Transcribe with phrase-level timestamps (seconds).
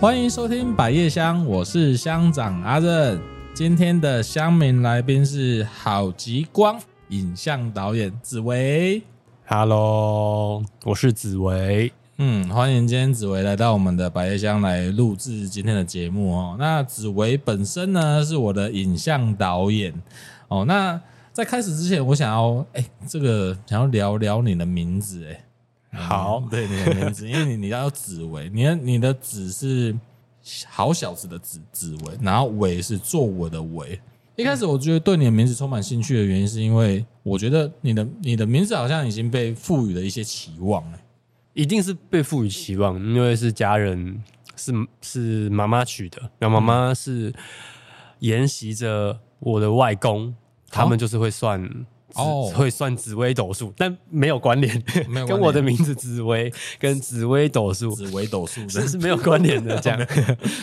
[0.00, 3.20] 欢迎收听百叶香，我是乡长阿任。
[3.52, 9.02] 今天的乡民来宾是郝吉光影像导演紫薇。
[9.44, 11.92] Hello，我是紫薇。
[12.18, 16.56] 嗯，欢迎今天紫薇来到我们的百叶香来录制今天的节目哦。
[16.60, 19.92] 那紫薇本身呢是我的影像导演
[20.46, 20.64] 哦。
[20.64, 21.00] 那
[21.32, 25.44] 在开始之前，我想要哎，这个想要聊聊你的名字哎。
[25.92, 29.96] 好，对你的名字，因为你你要紫薇，你的你的紫是
[30.66, 33.98] 好小子的紫紫薇，然后维是做我的维。
[34.36, 40.84] 一开始我觉得对你的名字充满兴趣的原因，是因为我觉得你的你的名字好像已经被赋予了一些期望，
[41.54, 44.22] 一定是被赋予期望，因为是家人
[44.56, 47.34] 是是妈妈取的，然后妈妈是
[48.18, 50.34] 沿袭着我的外公，
[50.70, 51.68] 他们就是会算。
[52.14, 59.78] 哦，会算紫微斗数，但没有关联，没有跟我的名字紫微跟紫微斗数，紫微斗数这是没有关联的。
[59.78, 60.06] 这样，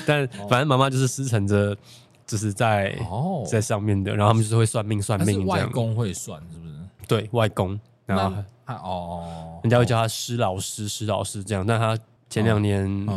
[0.05, 1.77] 但 反正妈妈就是师承着，
[2.25, 5.65] 就是在哦在上面的，然后他们就是会算命算命这样。
[5.65, 6.73] 外公会算是不是？
[7.07, 8.35] 对外公，然后
[8.67, 11.65] 哦，人家会叫他施老师，施老师这样。
[11.65, 13.07] 但他前两年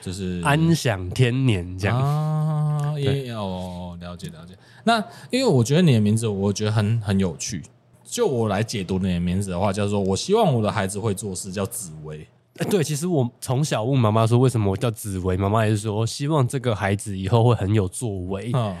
[0.00, 4.56] 就是安享天年这样啊，也哦了解了解。
[4.84, 4.98] 那
[5.30, 7.62] 因为我觉得你的名字，我觉得很很有趣。
[8.14, 12.24] 就我来解读你的名字的话，叫做我希望我的孩子会做事，叫紫薇。
[12.70, 18.52] 对，其实我从小问妈妈说，为什么我叫紫薇，妈妈也是说希望这个孩子以后会很有作为。
[18.54, 18.76] 嗯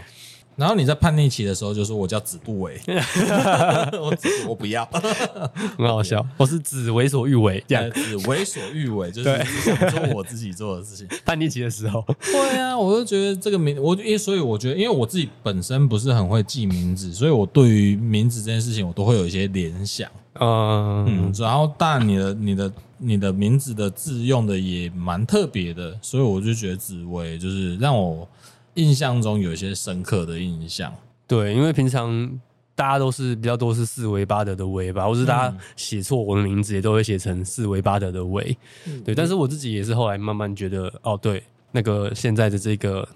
[0.56, 2.80] 然后你在叛逆期的时候就说：“我叫子不为，
[3.98, 4.16] 我
[4.48, 4.84] 我不要，
[5.76, 6.24] 很好笑。
[6.36, 11.06] 我是子为所欲为，这样子为所欲为就是想做我自己做的事情。
[11.24, 20.08] 叛逆期的时候，对啊，我就觉得这个名，我因为所以我觉得，因为我自己本身不是很会记名字，所以我对于名字这件事情，我都会有一些联想。
[20.40, 28.28] 嗯嗯，然后当然你的你的你的名字的字用的也蛮特别的，所以我就觉得子为就是让我。
[28.74, 30.92] 印象中有一些深刻的印象，
[31.26, 32.40] 对，因为平常
[32.74, 39.14] 大家都是比较多是四维八德的维吧，或是大家写错我的名字也都会写成四维八德的维，嗯、对。
[39.14, 43.08] 但是我自己也是后来慢慢觉得，哦，对，那个现在的这个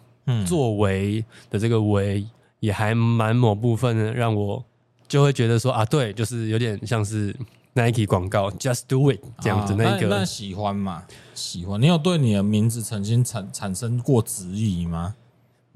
[0.47, 2.25] 作为的这个维
[2.61, 4.65] 也还蛮某部分让我
[5.09, 7.35] 就会觉得说啊，对，就是有点像是
[7.75, 9.91] Nike 广告 Just Do It 这样子那个。
[9.91, 11.03] 啊、那，那喜欢吗？
[11.35, 11.81] 喜欢。
[11.81, 15.15] 你有对你的名字曾经产产生过质疑吗？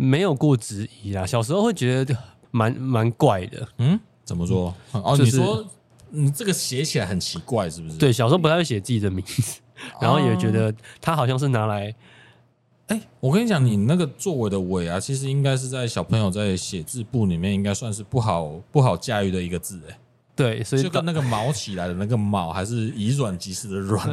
[0.02, 2.16] 没有过质疑啦，小时候会觉得
[2.50, 3.68] 蛮蛮怪的。
[3.78, 4.74] 嗯，怎么说？
[4.90, 5.64] 哦，就是、你说
[6.10, 7.98] 你这个写起来很奇怪，是不是？
[7.98, 9.60] 对，小时候不太会写自己的名字，
[10.00, 11.94] 然后也觉得他好像是拿来……
[12.88, 19.80] 哎、欸，我跟你讲，你那个作为的“尾”啊，其实应该是在小朋友在写字簿里面应该算是不好不好驾驭的一个字。
[19.88, 19.96] 哎，
[20.34, 24.04] 对，所以就跟那个毛起来的那个“毛”还是以软击石的“卵”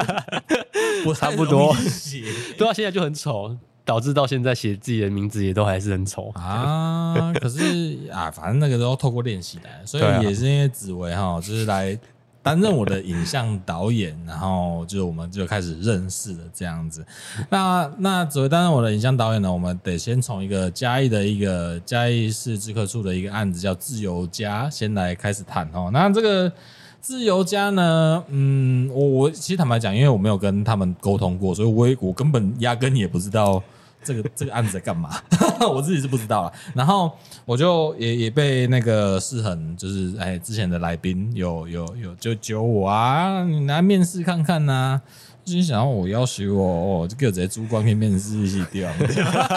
[1.02, 1.74] 不差不多。
[2.56, 3.58] 对啊，现在就很丑。
[3.90, 7.32] 导致到现在写自己的名字也都还是很丑啊！
[7.40, 11.98] 可是啊，反正那个都要透过练习来，所以也是因为紫薇哈，就是来
[12.40, 17.04] 担任我的影像导演，然后就我们就开始认识了这样子。
[17.48, 25.90] 那那紫薇担任我的影像导演呢，我们得先从一个嘉义的一个嘉义市制科处的一个案子叫自由家先来开始谈哦。
[25.92, 26.52] 那这个
[27.00, 33.60] 自由家呢，嗯，我我其实坦白讲，因为我没有跟他们沟通过，所以我也我根本压根也不知道。
[34.02, 35.10] 这个这个案子在干嘛？
[35.72, 36.52] 我自己是不知道了。
[36.74, 37.12] 然后
[37.44, 45.02] 我就也也被那个世恒，就是哎之前的来宾有有有就揪我啊，你来面试看看呐、啊。
[45.42, 48.92] 就想我要求我，哦，就给我直接租光片面试一些地方。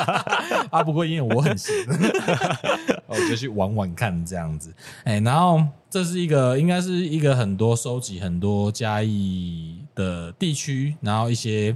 [0.72, 1.72] 啊，不过因为我很闲，
[3.06, 4.74] 我就去玩玩看这样子。
[5.04, 5.62] 哎，然后
[5.92, 11.76] 这是一个应该是一个很多收集很多嘉义的地区，然后一些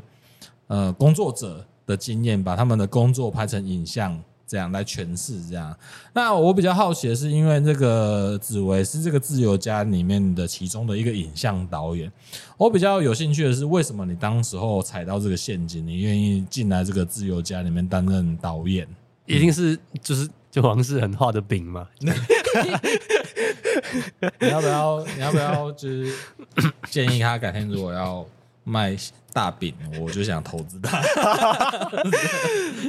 [0.68, 1.64] 呃工作者。
[1.88, 5.42] 的经验，把他们的工作拍成影像，这样来诠释。
[5.48, 5.76] 这样，
[6.14, 12.12] 那我比较好奇的是，因为这个紫薇是这个自由家里面的其中的一个影像导演，
[12.58, 18.88] 我比较有兴趣的是，为什么你当时候踩到这个陷阱，你愿意进来这个自由家里面担任导演？
[19.26, 21.88] 一定是就是就王世恒画的饼嘛？
[22.00, 22.10] 你
[24.50, 25.06] 要不要？
[25.16, 25.72] 你要不要？
[25.72, 26.14] 就是
[26.90, 28.26] 建议他改天如果要。
[28.68, 28.96] 卖
[29.32, 31.02] 大饼， 我就想投资他。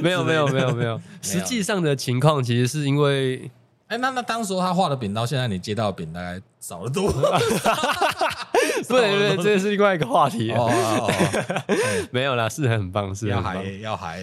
[0.01, 3.49] 没有没有没有没有，实际上的情况其实是因为，
[3.87, 7.09] 哎，那那当时他画的饼到现在你接到的饼大概少得多。
[8.87, 10.53] 对对，这是另外一个话题。
[12.11, 14.21] 没有啦，是很棒，是要还要还。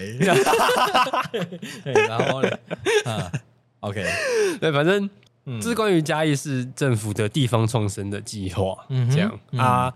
[1.84, 2.42] 然后
[3.04, 3.32] 啊
[3.80, 4.04] ，OK，
[4.60, 5.08] 对，反正
[5.60, 8.76] 这是关于嘉义市政府的地方创生的计划，
[9.10, 9.92] 这样啊。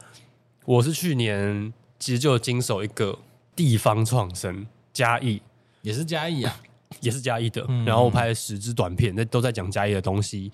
[0.70, 3.18] 我是去年其实就经手一个
[3.56, 5.42] 地方创生，嘉义
[5.82, 6.60] 也是嘉义啊，
[7.02, 7.66] 也是嘉义的。
[7.84, 10.52] 然后我拍了十支短片，那都在讲嘉义的东西，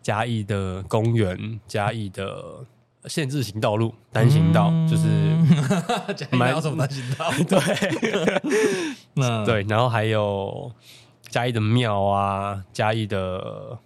[0.00, 2.64] 嘉义的公园，嘉义的
[3.06, 5.02] 限制型道路，单行道，就是
[6.14, 7.32] 嘉义有什么单行道？
[7.50, 8.40] 对，
[9.14, 10.70] 那对，然后还有
[11.28, 13.76] 嘉义的庙啊，嘉义的。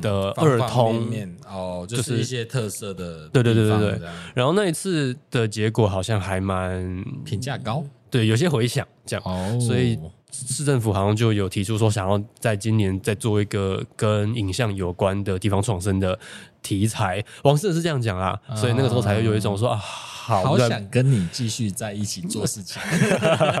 [0.00, 1.08] 的二通
[1.46, 4.08] 哦，就是一些特色的，对对对对对。
[4.34, 9.22] 然后那一次的结果好像还蛮评价高，对，有些回响这样。
[9.24, 9.98] 哦，所以
[10.30, 16.18] 市政府好像就有提出说，想要在今年再做一个跟影像有关的地方创生的
[16.62, 17.24] 题材。
[17.42, 19.76] 王思仁是这样讲啊，所以那个时候才会有一种说啊。
[19.76, 22.80] 好，好想跟你继续在一起做事情。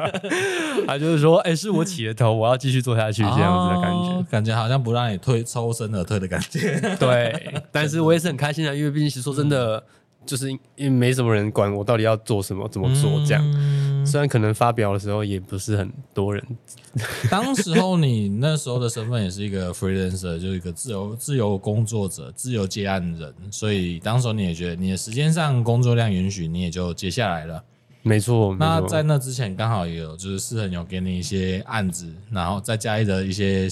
[0.86, 6.96] 他就是说，哎、欸，是我起了头，我要继续做下去，这样子的感觉，哦、感觉好像不让你退，抽身而退的感觉。
[6.98, 9.76] 对，但是我也是很开心的，因为毕竟其实说真的。
[9.76, 9.82] 嗯
[10.26, 16.42] 就是因为没什么人管我到底要做什么、怎么做这样，嗯、虽然可能发表的时候也不是很多人。
[17.30, 27.62] 当时候你那时候的身份也是一个 freelancer，就是一个自由自由工作者、自由接案人，所以当时候你也觉得你的时间上工作量允许，你也就接下来了。
[28.02, 28.54] 没错。
[28.60, 33.68] 那在那之前刚好也有就是私人有给你一些案子，然后再加一的一些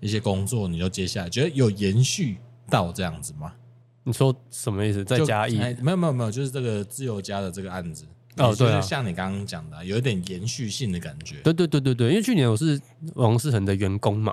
[0.00, 2.38] 一些工作，你就接下来，觉得有延续
[2.70, 3.52] 到这样子吗？
[4.06, 5.04] 你说什么意思？
[5.04, 5.58] 再加一？
[5.82, 8.06] 没有没有没有，就是这个自由家的这个案子
[8.36, 11.36] 哦，对，就是像你刚刚讲的，有一点延续性的感觉。
[11.42, 12.80] 对对对对对，因为去年我是
[13.16, 14.32] 王思恒的员工嘛，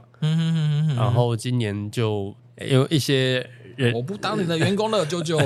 [0.95, 3.49] 然后今年就有一些。
[3.93, 5.39] 我不当你的员工了，舅舅。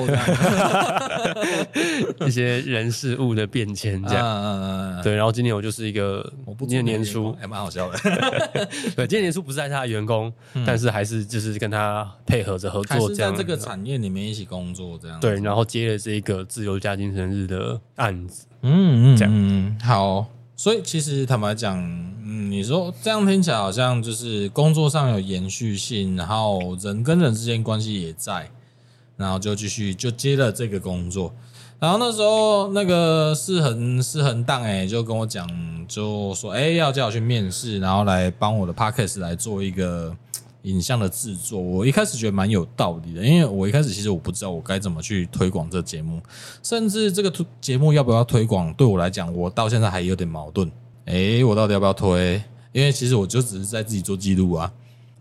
[2.25, 5.15] 一些人事物的变迁，这样，对。
[5.15, 7.97] 然后今年我就是一个，我不今年年初还蛮好笑的。
[8.95, 10.31] 对，今年年初不是在他的员工，
[10.65, 13.31] 但是还是就是跟他配合着合作，这样。
[13.31, 15.19] 在这个产业里面一起工作，这样。
[15.19, 19.77] 对，然后接了这个自由家精神日的案子，嗯嗯，这样。
[19.81, 20.25] 好，
[20.55, 21.77] 所以其实坦白讲，
[22.49, 28.49] 你说这样听起来好像就是工作上有延续性，然后人跟人之间关系也在，
[29.15, 31.33] 然后就继续就接了这个工作。
[31.79, 35.47] 然后那时候那个思恒思恒档哎，就跟我讲，
[35.87, 40.15] 就说哎、要叫我去面试，然后来帮我的 podcast 来做一个
[40.63, 41.61] 影像的制作。
[41.61, 46.19] 我一开始觉得蛮有道理的，因为我一开始其实我不知道我该怎么去推广这节目，
[46.63, 50.71] 甚至这个节目要不要推广，对我来讲，我到现在还有点矛盾。
[51.07, 52.41] 哎、欸，我到底要不要推？
[52.71, 54.71] 因为其实我就只是在自己做记录啊。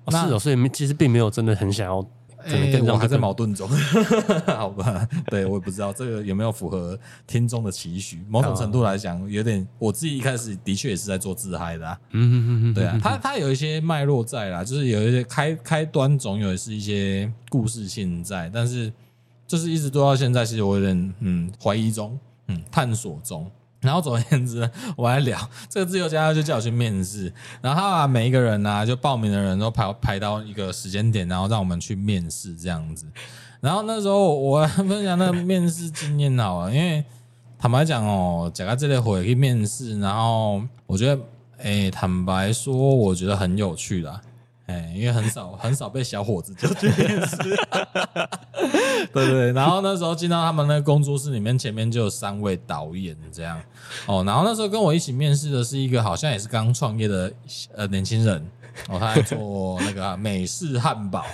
[0.04, 2.04] 哦、是哦，所以其实并没有真的很想要。
[2.48, 3.68] 欸、我还在矛盾中，
[4.46, 5.08] 好吧？
[5.26, 6.96] 对，我也不知道这个有没有符合
[7.26, 8.24] 听众的期许。
[8.28, 11.98] 某种程度来讲，有点我自己一开始的确也是在做自嗨的、啊。
[12.12, 18.92] 嗯嗯嗯嗯，对啊，它它有一些脉络在啦，就是有一些开开端总有是一些故事性在，但是
[19.48, 22.16] 就是一直做到现在，其实我有点嗯怀疑中，
[22.46, 23.50] 嗯探索中。
[23.86, 25.38] 然后总而言之，我还聊
[25.70, 33.06] 这个自由家就叫我去面试，然后他把每一个人呢、啊，就报名的人都排排到一个时间点，然后让我们去面试这样子。
[33.60, 37.02] 然后那时候我分享那面试经验好了，因为
[37.58, 41.22] 坦白讲哦，讲到这类会可以面试，然后我觉得，
[41.62, 44.20] 哎，坦白说，我觉得很有趣啦。
[44.66, 47.36] 哎，因为很少很少被小伙子叫去面试，
[49.12, 49.52] 对对对。
[49.52, 53.60] 然后那时候进到他们那个工作室里面，前面就有三位导演这样。
[54.06, 57.32] 哦，然后那时候跟我一起面试的是一个好像也是刚创业的
[57.74, 58.44] 呃年轻人。
[58.88, 61.24] 哦，他在做那个美式汉堡，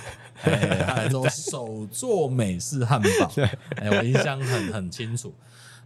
[0.42, 3.30] 哎，他还做手做美式汉堡。
[3.34, 3.44] 对，
[3.76, 5.34] 哎，我印象很很清楚。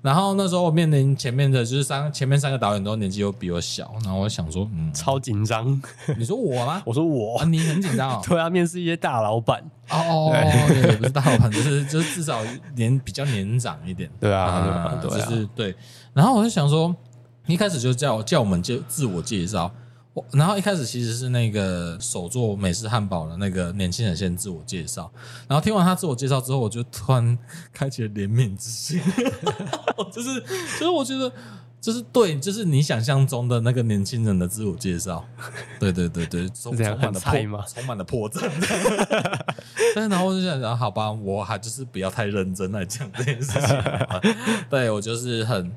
[0.07, 5.83] 然后那时候我面临前面的就是三前面三个导演都年纪又比我小，然后我想说，嗯，超紧张。
[6.17, 6.81] 你说我吗？
[6.87, 8.23] 我说我，啊、你很紧张哦。
[8.25, 9.61] 对啊，面试一些大老板。
[9.91, 10.31] 哦，
[10.69, 12.39] 对，也不是大老板，就是 就是至少
[12.77, 14.09] 年比较年长一点。
[14.21, 15.75] 对啊，对啊，就是对。
[16.15, 16.95] 然后我就想说，
[17.49, 19.69] 一开始就叫叫我们就自我介绍。
[20.33, 25.11] 然后一开始其实是那个手做美式汉堡的那个年轻人先自我介绍，
[25.47, 27.39] 然后听完他自我介绍之后，我就突然
[27.73, 29.01] 开启了怜悯之心，
[30.11, 31.31] 就是就是我觉得
[31.81, 35.25] 就是对，就是你想象中的那个年轻人的自我介绍，
[35.79, 38.49] 对对对对，充满了破，充满了破绽。
[39.95, 43.77] 但是然后我就想想，好吧，我还就是不要太认真来讲这件事情，
[44.71, 45.71] 对我就是很。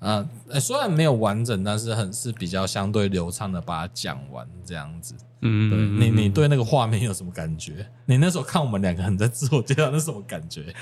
[0.00, 5.14] 嗯、呃，虽然没有完整，但是很是比较相对流畅的把它讲完这样子。
[5.42, 7.86] 嗯，对你，你对那个画面有什么感觉？
[8.06, 10.74] 你那时候看我们两个人在自我介绍，那是什么感觉？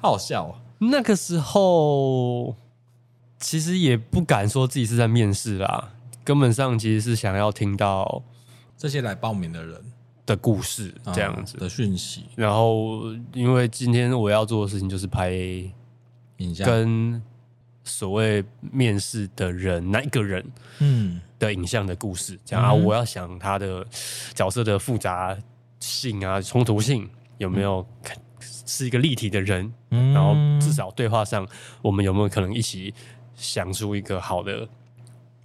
[0.00, 0.54] 好 好笑哦。
[0.78, 2.54] 那个时候
[3.38, 5.92] 其实也不敢说自己是在面试啦，
[6.24, 8.22] 根本上其实是想要听到
[8.76, 9.80] 这些来报名的人
[10.26, 12.24] 的故事这样子、嗯、的讯息。
[12.36, 15.30] 然后，因为今天我要做的事情就是拍
[16.38, 17.22] 影像跟。
[17.86, 20.44] 所谓面试的人那一个人，
[20.80, 21.22] 嗯。
[21.38, 23.86] 的影像的故事，这样啊，我要想他的
[24.32, 25.36] 角色的复杂
[25.80, 27.86] 性啊，冲突性有没有
[28.40, 31.46] 是一个立体的人，嗯、然后至少对话上，
[31.82, 32.94] 我们有没有可能一起
[33.34, 34.66] 想出一个好的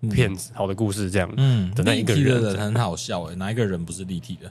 [0.09, 1.29] 片子、嗯、好的故事这样？
[1.35, 4.49] 嗯，的那一个人，立体的人很好笑哎、欸，哪一个人不是立体的？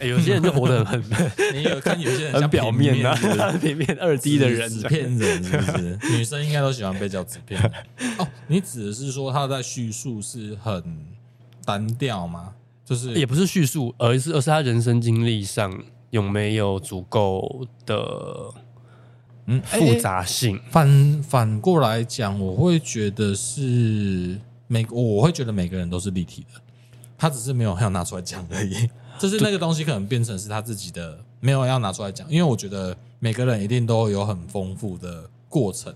[0.00, 1.02] 有些人就活得很，
[1.54, 3.14] 你有看有些人像很表面啊，
[3.60, 5.98] 平面二 D 的人，纸片人是不是？
[6.16, 7.72] 女生应该都喜欢被叫纸片人。
[8.18, 10.82] 哦，你指的是说他在叙述是很
[11.64, 12.54] 单调吗？
[12.84, 18.52] 就是也不是叙述，而是而是他人生经历上有没有足够的
[19.46, 20.56] 嗯复杂性？
[20.56, 26.60] 欸、反反过来讲，我会觉得是每我会觉得每个人都是立体的，
[27.16, 28.88] 他只是没有要拿出来讲而已。
[29.20, 35.94] 就是那个东西可能变成是他自己的，没有要拿出来讲，因为我觉得每个人一定都有很丰富的过程。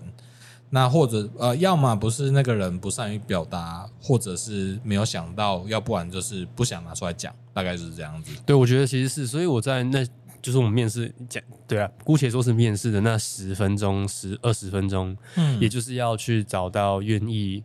[0.69, 8.31] 那或者呃，要么不是那个人不善于表达，或者是没有想到，要不然就是不想拿出来讲，大概就是这样子。
[8.45, 10.05] 对，我觉得其实是，所以我在那
[10.41, 17.63] 就是我们面试讲，对啊，姑且说是面试的那十分钟、十二十分钟，嗯，也就是要去找到愿意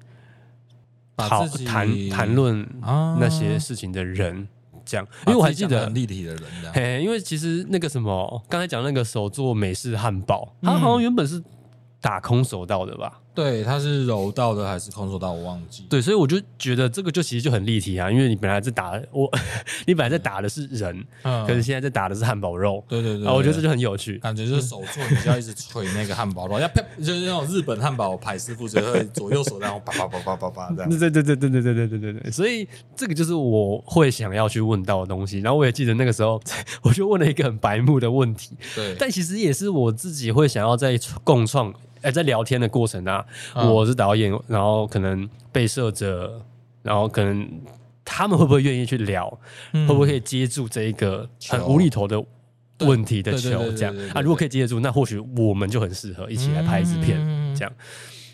[1.17, 4.47] 好谈谈论那些事情的人。
[4.47, 4.60] 这
[4.97, 6.43] 样，因为我还记得很立体的人，
[6.73, 11.43] 嘿，因为其实那个什么，刚才讲那个手做美式汉堡，他好像原本是
[12.01, 13.21] 打空手道的吧？
[13.33, 15.33] 对，他是柔道的还是空手道？
[15.33, 15.87] 我忘记。
[15.89, 19.31] 对，所以我就觉得这个就其实就很立体啊，因为你本来在打我，
[19.87, 22.85] 你本来在打的是人，嗯，可是现在在打的是汉堡肉。
[22.89, 30.91] 对对对，我觉得这就很有趣，感觉就是手做，你就要一直捶那个汉堡肉，要啪，就是那种日本汉堡排师傅只会左右手然后叭叭叭叭叭叭这样。
[30.91, 35.39] 对对对对对对对对对对，所以这个就是我会想要去问到的东西。
[35.39, 36.41] 然后我也记得那个时候，
[36.83, 41.73] 我就问了一个很白目的问题，对，但其实也是我自己会想要在共创。
[42.03, 46.41] 哎、欸，在聊天的过程啊，嗯、我是导演，然后可能被摄者，
[46.83, 47.49] 然后可能
[48.05, 49.39] 他们会不会愿意去聊，
[49.73, 52.23] 嗯、会不会可以接住这一个很无厘头的
[52.81, 53.71] 问题的球？
[53.73, 57.19] 这样啊，如果可以接得住，那或许我们就很适合一起来拍一支片。
[57.21, 57.73] 嗯、这样，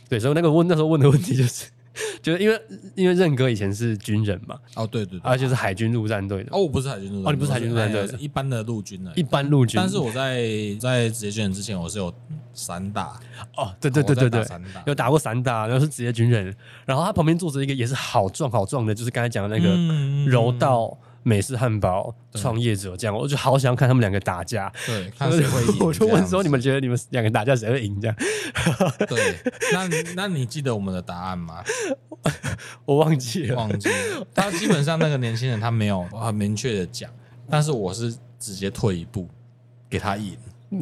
[0.09, 1.67] 对，所以那个问那时候问的问题就是。
[2.23, 2.61] 就是因为
[2.95, 6.51] 因为任哥以前是军人嘛，哦对对对，而且是海军陆战队的。
[6.53, 9.81] 哦，我不是海军陆战队，哦你不是海军陆战队，一般的陆军的，一般陆军。
[9.81, 10.45] 但是我在
[10.81, 12.13] 在职业军人之前，我是有
[12.53, 13.21] 散打。
[13.57, 14.47] 哦，对对对对对，
[14.87, 16.55] 有打过散打，然后是职业军人。
[16.85, 20.97] 然后他旁边坐着一个也是好壮好壮的，就是刚才讲的那个柔道。
[21.27, 24.73] 美式汉堡创业者这样，我就好想要看他们两个打架。
[24.87, 25.79] 对，看谁会赢。
[25.85, 28.01] 我就问说，你们觉得你们两个打架谁会赢？
[28.01, 28.17] 这样。
[29.09, 29.35] 对，
[29.73, 31.65] 那那你记得我们的答案吗？
[32.87, 34.25] 我忘记了，忘记了。
[34.33, 37.11] 他基本上那个年轻人他没有很明确的讲，
[37.51, 39.29] 但是我是直接退一步
[39.91, 40.39] 给他赢。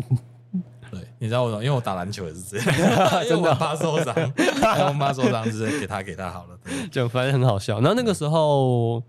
[0.91, 6.59] 对，你知道我因为我打篮球也是这样，真的我怕受伤，我怕受伤，直接给他给他好了，
[6.93, 7.81] 就反正很好笑。
[7.81, 9.03] 然后那个时候。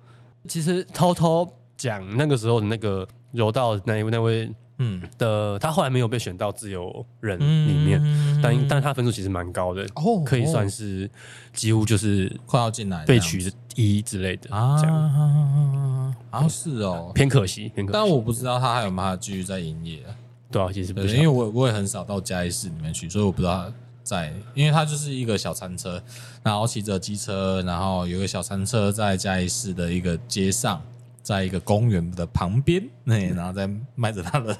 [0.47, 1.47] 其实偷偷
[1.77, 5.01] 讲，那个时候的那个柔道那位那位嗯。
[5.17, 11.09] 的，他后来没有被选到自由人里面，嗯、但但他分数其实蛮高的，哦，可以算是
[11.53, 16.15] 几乎就是快要进来，被取一之类的啊，这样。
[16.31, 17.93] 啊是哦，偏可惜，偏可惜。
[17.93, 20.03] 但我不知道他还有没有继续在营业，
[20.51, 23.71] 对啊，其实不对，因为我我也很少到嘉义市里面去，所以我不知道。
[24.05, 26.01] 在，因为它就是一个小餐车，
[26.43, 30.79] 然后骑着机车，然后有个小餐车在嘉义市的一个街上，
[31.24, 34.55] 在一个公园的旁边， 那然后在卖着他的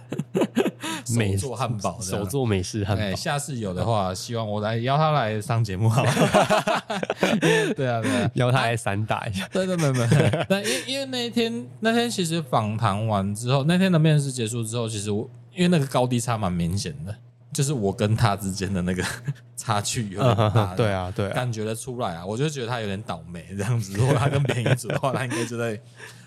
[1.16, 3.16] 美做汉堡，手做美式汉堡。
[3.16, 6.12] 下次有的话，希望我来邀他来上节目好了。
[7.78, 9.48] 对啊，对啊，邀他来散打一下。
[9.52, 10.46] 对对对对。
[10.50, 17.16] 但因因为那一天那天其实访谈完之后，那天的面试结束之后，其实我因为那个高低差蛮明显的。
[17.56, 19.02] 就是我跟他之间的那个
[19.56, 22.26] 差距有点大，对啊，对，感觉得出来啊。
[22.26, 23.94] 我就觉得他有点倒霉这样子。
[23.98, 25.80] 如果他跟别人一组的话，他应该就在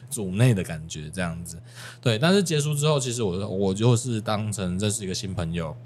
[0.08, 1.60] 组内的感觉这样子。
[2.00, 5.76] 对，但是结束之后，其实我我就是当成认识一个新朋友。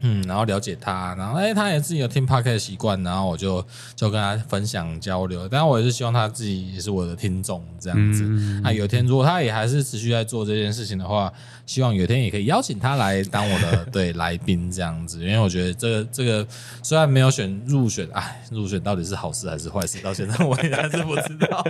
[0.00, 3.64] 嗯，然后了解他，然后哎，他也自己有听 Podcast 的习惯，然后我就
[3.96, 5.48] 就跟他分享交流。
[5.48, 8.24] 当然，我也是希望他自己也是我的听众这样子。
[8.24, 11.32] 嗯、啊有一天如果他也还是持续在做这件事情的话，
[11.66, 15.20] 希望有一天也可以邀请他来当我的 对来宾这样子。
[15.20, 16.46] 因为我觉得这个这个
[16.82, 21.64] 虽然没有选入选，哎，入选到底是好事还是坏事，到现在我也还是不知道。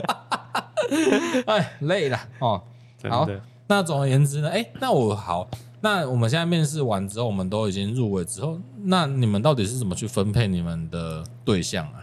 [1.47, 2.63] 哎，累了哦。
[3.09, 3.29] 好，
[3.69, 5.49] 那总而言之呢，哎，那我好。
[5.81, 12.03] 那我们现在面试完之后，我们都已经入围之后，那你们到底是怎么去分配你们的对象啊？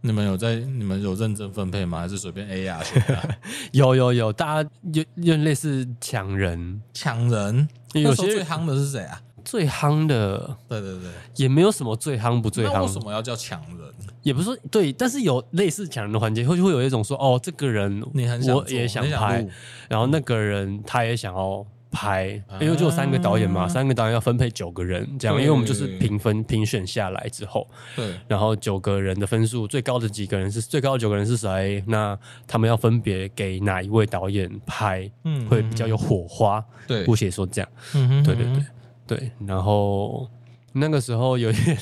[0.00, 2.00] 你们有在你们有认真分配吗？
[2.00, 2.82] 还是随便 A 啊？
[3.72, 7.66] 有有有，大家有有类似抢人，抢人。
[7.94, 9.22] 有些最夯的是谁啊？
[9.44, 12.72] 最夯的，对对对，也没有什么最夯不最夯。
[12.72, 13.78] 那为什么要叫抢人？
[14.22, 19.48] 也不是说对，但是有类似抢人的环节，会会有一种说，哦，这个人你很想我也想拍，想
[19.88, 21.64] 然后那个人他也想要
[21.94, 31.82] 拍，因为就有三个导演嘛，三个导演要分配九个人这样，因为我们就是评分评选下来之后，对，然后九个人的分数最高的几个人是最高的九个人是谁？
[31.86, 38.64] 那他们要分别给哪一位导演拍，嗯，会比较有火花，对，姑且说这样，嗯哼，对对对
[39.06, 40.28] 对，然后
[40.72, 41.78] 那个时候有一点。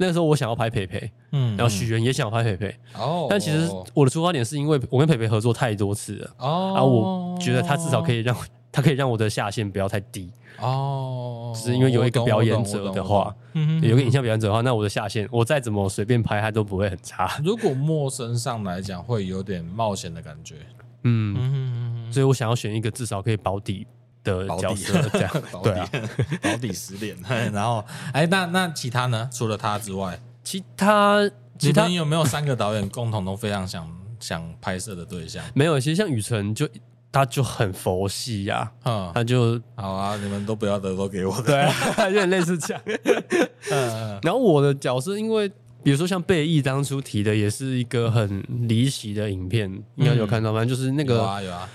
[0.00, 8.36] 那个时候我想要拍培培，嗯，然后许源也想要拍培培，哦，但其实我的出发点是因为我跟培培合作太多次了，哦，然后我觉得他至少可以让
[8.78, 10.30] 他可以让我的下限不要太低，
[10.60, 17.36] 哦，只是因为有一个表演者的话，嗯，有一个影像表演者的话，那我的下限我再怎么随便拍，他都不会很差。
[17.42, 20.54] 如果陌生上来讲，会有点冒险的感觉，
[21.02, 23.84] 嗯，所以我想要选一个至少可以保底。
[24.24, 25.70] 的角色这样， 保底，
[26.42, 27.16] 保底十点。
[27.52, 27.82] 然后，
[28.12, 29.30] 哎，那那其他呢？
[29.32, 33.88] 除了他之外，其他其他你有没有三个导演共同都非常想
[34.20, 35.42] 想拍摄的对象？
[35.54, 36.68] 没有，其实像雨辰就
[37.10, 41.66] 他就很佛系呀，嗯，他就好啊，你们都不要的都给我，对，
[42.06, 42.82] 有点类似这样。
[43.72, 45.48] 嗯，然后我的角色，因为
[45.82, 51.68] 比如说像贝义当初提的，也是一个很离奇的影片，应该有看到，反正就是那个有啊有啊。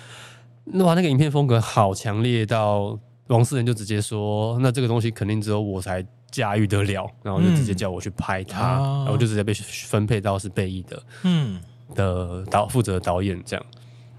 [0.76, 2.98] 哇，那个影片风格好强烈，到
[3.28, 11.60] 王思仁就直接说：“那这个东西肯定只有我才驾驭得了。”然后就直接叫我去拍它，嗯、然后就直接被分配到是贝义的，嗯，
[11.96, 13.66] 的导负责导演这样。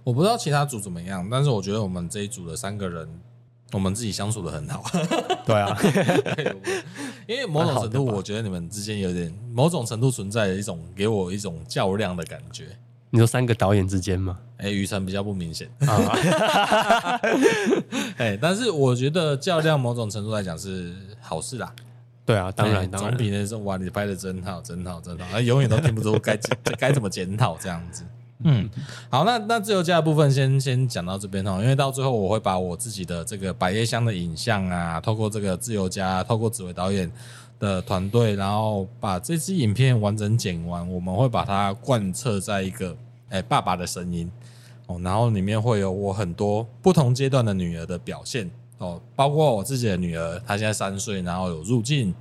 [0.04, 3.08] 我不知道其他组怎么样，但是我觉得我们这一组的三个人，
[3.72, 4.84] 我们自己相处的很好。
[5.44, 5.76] 对啊，
[7.26, 12.66] 因为某种程度，我觉得你们之间有点某种程度存在的一种给我一种较量的感觉。
[13.10, 14.38] 你说三个导演之间吗？
[14.58, 16.18] 哎、欸，雨辰比较不明显啊。
[18.18, 21.72] 哎，但是我觉得较量某种程度来讲是好事啦。
[22.26, 26.38] 对啊，当然，欸、总比那种哇，你拍的真好，真好，真好，永远都听不出该
[26.78, 28.04] 该怎么检讨这样子。
[28.44, 28.70] 嗯，
[29.10, 37.10] 好，那那自由家的部分先先讲到这边哦，因为到最后我会把我自己的这个百叶箱的影像啊，透过这个自由家，透过紫薇导演
[37.58, 42.96] 的团队，然后把这支影片完整剪完，我们会把它贯彻在一个。
[43.30, 44.30] 哎，爸爸的声音
[44.86, 52.14] 哦，然后里面会有我很多不同阶段的女儿的表现哦，包括我自己的女儿，她现在三岁，然后有入境，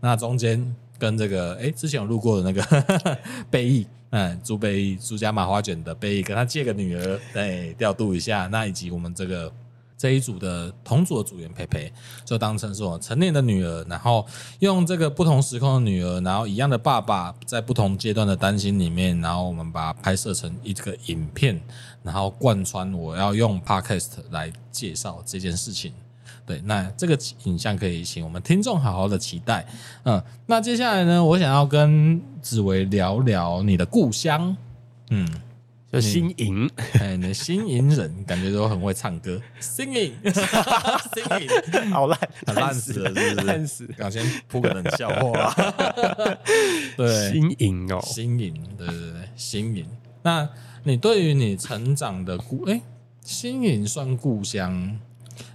[0.00, 3.18] 那中间跟这个哎之前有录过的那个
[3.50, 9.52] 贝义，嗯，朱贝，朱家麻花卷的贝，跟他借个女儿，哎，调度一下，那以及我们这个。
[10.00, 11.92] 这一组的同组的组员培培，
[12.24, 14.26] 就当成是我成年的女儿，然后
[14.60, 21.60] 用这个不同时空的女儿，然后一样的爸爸，在不同阶段的担心里面，然后我们把它拍摄成一个影片，
[22.02, 25.92] 然后贯穿我要用 Podcast 来介绍这件事情。
[26.50, 29.64] 对，那这个影像可以请我们听众好好的期待。
[30.02, 34.56] 嗯，那接下来呢，我想要跟紫薇聊聊你的故乡。
[35.10, 35.28] 嗯。
[35.92, 39.40] 就新营， 哎，你的新营人感觉都很会唱歌。
[39.58, 42.18] 新营， 新营，好烂，
[42.54, 43.46] 烂死了，是不是？
[43.46, 43.88] 烂死。
[43.98, 45.52] 刚先铺个冷笑话。
[46.96, 49.84] 对，新营哦，新营，对对对，新营。
[50.22, 50.48] 那
[50.84, 52.80] 你对于你成长的故，哎，
[53.24, 54.96] 新营算故乡？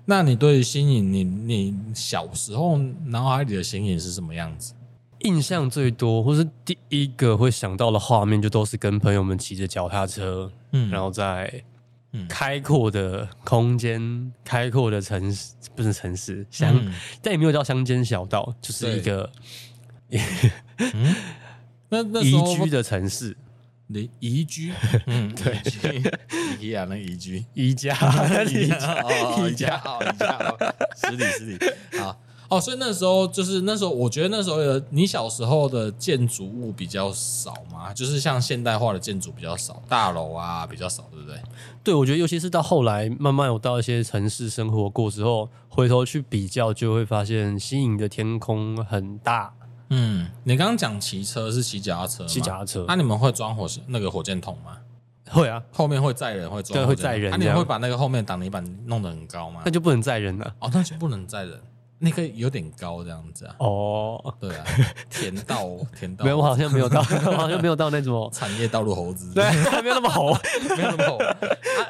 [0.06, 4.74] 那你对于新影，你你小时候脑海里的新影是什么样子？
[5.20, 11.64] 印象最多，或是第一个会想到的画面，就都是跟朋友们骑着脚踏车，嗯，然后在
[12.30, 16.94] 开阔的空间、嗯、开阔的城市，不是城市乡，嗯、
[17.24, 19.32] 但也没有叫乡间小道，就是一个，
[20.78, 21.16] 嗯，
[21.90, 23.36] 那 那宜居的城市，
[23.88, 24.74] 宜宜居，
[25.08, 25.60] 嗯，对，
[26.60, 27.94] 宜家那宜居，宜家，
[28.46, 29.04] 宜家，
[29.48, 30.58] 宜家，好，宜家，好，
[30.96, 31.58] 十里，十里，
[32.00, 32.20] 好。
[32.48, 41.42] 哦，所以那时候就是那时候，我觉得那时候的你小时候的建筑物比较少嘛，就是像现代化的建筑比较少，大楼啊比较少，对不对？
[41.84, 49.52] 对，我觉得尤其是到后来慢慢有到一些城市生活过之后，回头去比较，就会发现新颖的天空很大。
[49.90, 54.78] 嗯，你刚刚讲骑车是骑脚踏车，骑脚踏车，那、啊、你们会装火那个火箭筒吗？
[55.30, 57.32] 会啊，后面会载人，会装，对，会载人。
[57.32, 59.62] 那、啊、你会把那个后面挡泥板弄得很高吗？
[59.66, 60.56] 那就不能载人了。
[60.60, 61.60] 哦，那就不能载人。
[61.98, 63.56] 那个有点高，这样子啊？
[63.60, 64.66] 哦，对啊，
[65.10, 69.44] 甜道， 甜道，没有，我好像没有到，我 好像没有到那种产业道路猴子，对，
[69.82, 70.34] 没有那么猴，
[70.76, 71.18] 没有那么猴。
[71.18, 71.38] 啊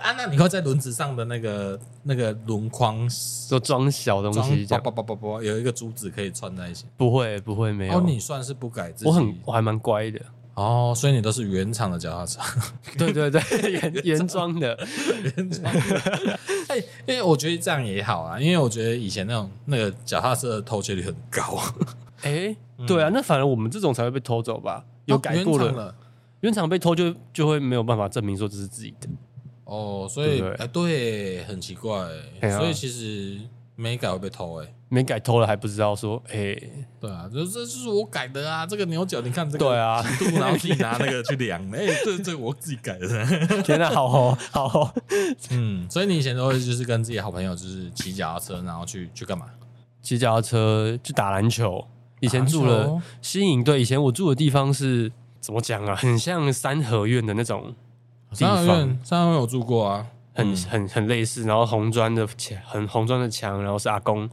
[0.04, 3.08] 啊，那你会在轮子上的那个那个轮框
[3.50, 6.86] 就装小东西，不不不不，有一个珠子可以串在一起？
[6.98, 7.98] 不会，不会，没有。
[7.98, 10.20] 哦，你算是不改自己，我很，我还蛮乖的。
[10.54, 12.40] 哦，所以你都是原厂的脚踏车？
[12.98, 13.42] 对对对，
[13.72, 14.78] 原原装的，
[15.36, 16.40] 原装的。
[16.76, 21.62] 哎，因为我觉得这样也好啊，因为我觉得以前那种那个脚踏车的偷窃率很高。
[22.22, 24.84] 哎，对啊，那反而我们这种才会被偷走吧？
[25.06, 25.96] 有改过了，
[26.42, 29.08] 原厂被偷就就会没有办法证明说这是自己的。
[29.64, 32.08] 哦，所以哎，对，很奇怪，
[32.58, 33.40] 所以其实
[33.76, 34.75] 没改会被偷哎。
[34.88, 43.08] 没改偷了还不知道说，哎、欸，对啊，这这就是我改的啊，这个牛角你看这个对啊，度，然后自己拿那个去量，哎、欸，这这我自己改的，
[43.64, 44.94] 天哪，好好好，
[45.52, 49.48] 嗯，所以你以前都会就是跟自己好朋友就是骑脚踏车，然后去去干嘛？
[50.02, 51.86] 骑脚踏车去打篮球。
[52.22, 55.96] 以前住了新营，对，以前我住的地方是怎么讲啊？
[55.96, 57.76] 很像三合院的那种
[58.32, 58.56] 地方。
[58.56, 64.30] 三合院，三合院有住过啊，很很很类似，然后红砖的墙，很红砖的墙，然后是阿公。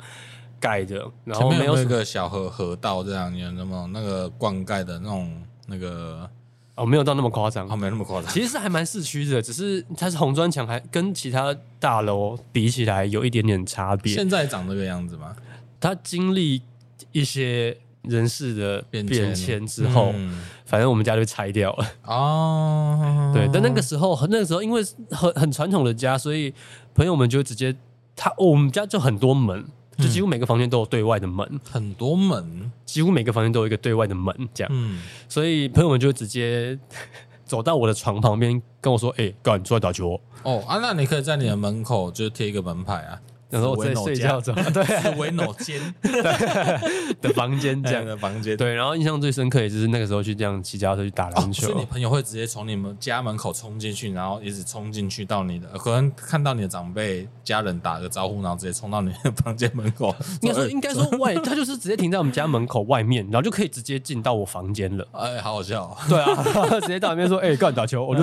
[0.63, 6.31] 盖的，然后没有那个小河河道这样，有那么那个灌溉的那种那个
[6.77, 14.15] 哦，没有到那么夸张，哦，没那么夸张，其实是还蛮市区的，只是它是红砖墙，还跟其他大楼比起来有一点点差别。
[14.15, 15.35] 现在长这个样子吗？
[15.81, 16.63] 它经历
[17.11, 21.87] 一些人事的变迁之后，嗯、反正我们家就拆掉了。
[22.05, 26.55] 哦， 对，但那个时候那个时候因为很很传统的家，所以
[26.95, 27.75] 朋友们就直接
[28.15, 29.67] 他、哦、我们家就很多门。
[29.99, 34.71] 就几乎每个房间都有对外的门，嗯、很多门，几乎每个房间都有一个对外的门，这样。
[34.75, 36.79] 嗯，所以朋友们就会直接
[37.45, 43.21] 走到我的床旁边跟我说：“哎、欸，哥，你出来打球。”哦啊，那你可以在你的门口就贴一个门牌啊。
[43.53, 45.79] 然后我在睡觉中，对，是维诺间
[47.21, 48.75] 的房间这样的房间，对。
[48.75, 60.17] 然后印象最深刻也就是那个时候去这样骑脚踏车去打篮球，所以你朋友会直接从你们家门口冲进去，然后一直冲进去到你的，可能看到你的长辈家人打个招呼，然后直接冲到你的房间门口。
[60.41, 65.07] 应该说，应该说外，他就是直接停在我们家门口外面，然后就可以直接进到我房间了。
[65.13, 65.95] 哎，好好笑。
[66.09, 66.43] 对啊，
[66.81, 68.23] 直接到里面说：“哎，过来打球。”我就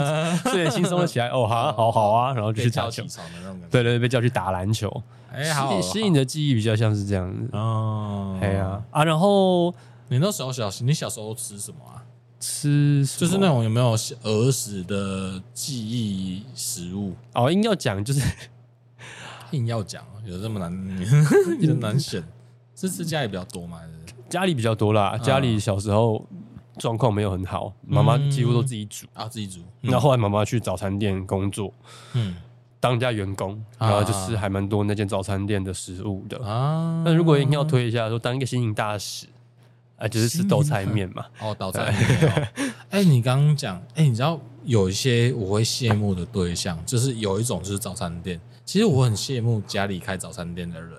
[0.51, 3.03] 睡眼惺忪的起来，哦，好，好好啊，然后就去打球。
[3.69, 4.89] 对对，被叫去打篮球。
[5.32, 8.38] 哎，好，吸引的记忆比较像是这样子哦。
[8.41, 9.73] 哎呀啊，然后
[10.08, 12.03] 你那时候小，你小时候吃什么啊？
[12.39, 17.13] 吃就是那种有没有儿时的记忆食物？
[17.34, 18.21] 哦，硬要讲就是
[19.51, 20.71] 硬要讲，有这么难？
[21.60, 22.23] 有点难选。
[22.75, 23.82] 是吃家里比较多吗？
[24.29, 25.17] 家里比较多啦。
[25.17, 26.25] 家里小时候
[26.77, 29.60] 状况没有很好，妈妈几乎都自己煮啊，自己煮。
[29.82, 31.73] 那后来妈妈去早餐店工作，
[32.13, 32.36] 嗯。
[32.79, 37.03] 当家员工，然后就是还蛮多那间早餐店的食物的啊。
[37.05, 39.27] 那如果硬要推一下，说当一个新营大使，
[39.97, 41.25] 啊，就是吃豆菜面嘛。
[41.41, 42.49] 哦， 豆菜面。
[42.89, 48.39] 哎，你刚刚讲，哎，你知道有一些我会羡慕的对象，就是有一种就是早餐店。
[48.63, 50.93] 其实我很羡慕家里开早餐店的人，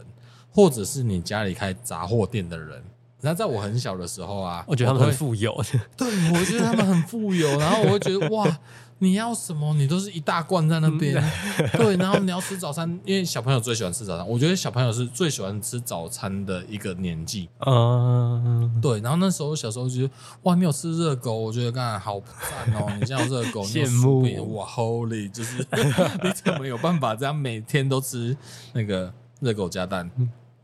[0.50, 2.82] 或者是你家里开杂货店的人。
[3.22, 5.54] 然后在我很小的时候啊，我觉得他们很富有。
[5.96, 7.58] 对，我觉得他们很富有。
[7.58, 8.58] 然后我会觉得哇。
[9.02, 9.72] 你要什么？
[9.74, 11.14] 你都是一大罐在那边，
[11.72, 11.96] 对。
[11.96, 14.28] 然后你要吃早餐，因为小朋友最喜欢吃早餐。
[14.28, 17.48] 我觉得小朋友是最喜欢吃早餐的一个年纪。
[17.66, 19.00] 嗯，对。
[19.00, 22.86] 然后那时候小时候就觉得，哇，你有吃热狗，我觉得刚才好赞哦。
[23.00, 25.58] 你这样热狗， 羡慕哇，Holy，就是
[26.22, 28.36] 你怎么有办法这样每天都吃
[28.74, 30.10] 那个热狗加蛋？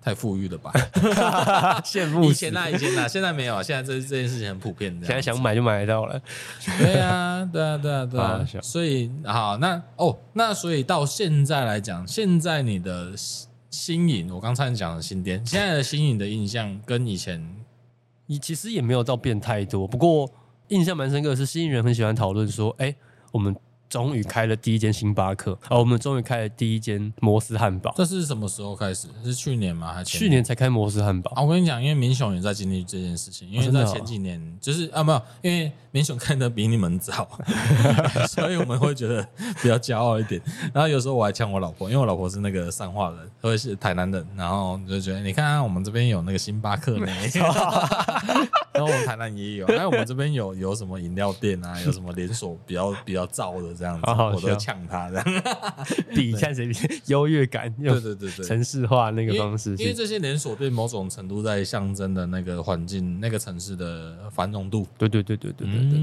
[0.06, 0.70] 太富裕了吧！
[1.84, 4.96] 羡慕以前那以前那现在没有，现在这这件事情很普遍。
[5.00, 6.22] 现在想买就买得到了。
[6.78, 8.46] 对啊， 对啊，对啊，对啊。
[8.62, 13.14] 所以好，那哦，那所以到现在来讲，现在你的
[13.68, 17.44] 新颖，我刚才讲的新店，现在的新颖的印象跟以前，
[18.26, 19.88] 你其实也没有到变太多。
[19.88, 20.30] 不过
[20.68, 22.94] 印象蛮深刻的是，新营人很喜欢讨论说，哎，
[23.32, 23.56] 我们。
[23.88, 27.94] 终于开了第一间星巴克，哦，我们终于开了第一间摩斯汉堡。
[27.96, 29.08] 这是什么时候开始？
[29.24, 29.92] 是去年吗？
[29.92, 31.30] 还是去年才开摩斯汉堡？
[31.36, 37.28] 啊，我跟你讲，因为明雄也在经历这件事情，因为在前几年，哦哦、就是啊，没有，因为明雄开的比你们早，
[38.28, 39.26] 所以我们会觉得
[39.62, 40.42] 比较骄傲一点。
[40.74, 47.06] 然后有时候我还呛我老婆，因为我老婆是那个上化人，或是台南人，然后就觉得你看，啊我们这边有那个星巴克呢，
[48.74, 53.75] 然后我们台南也有，还有我们这边有有什么饮料店啊，有什么连锁比较比较燥的。
[53.76, 55.24] 这样子，好好我都呛他这样，
[56.14, 56.74] 比看谁比
[57.06, 57.72] 优越感。
[57.74, 64.86] 对对对对，城市化那个方式，因为这些连锁店某种程度在象征的那个环境、那个城市的繁荣度。
[64.96, 65.98] 对对对对对对对对，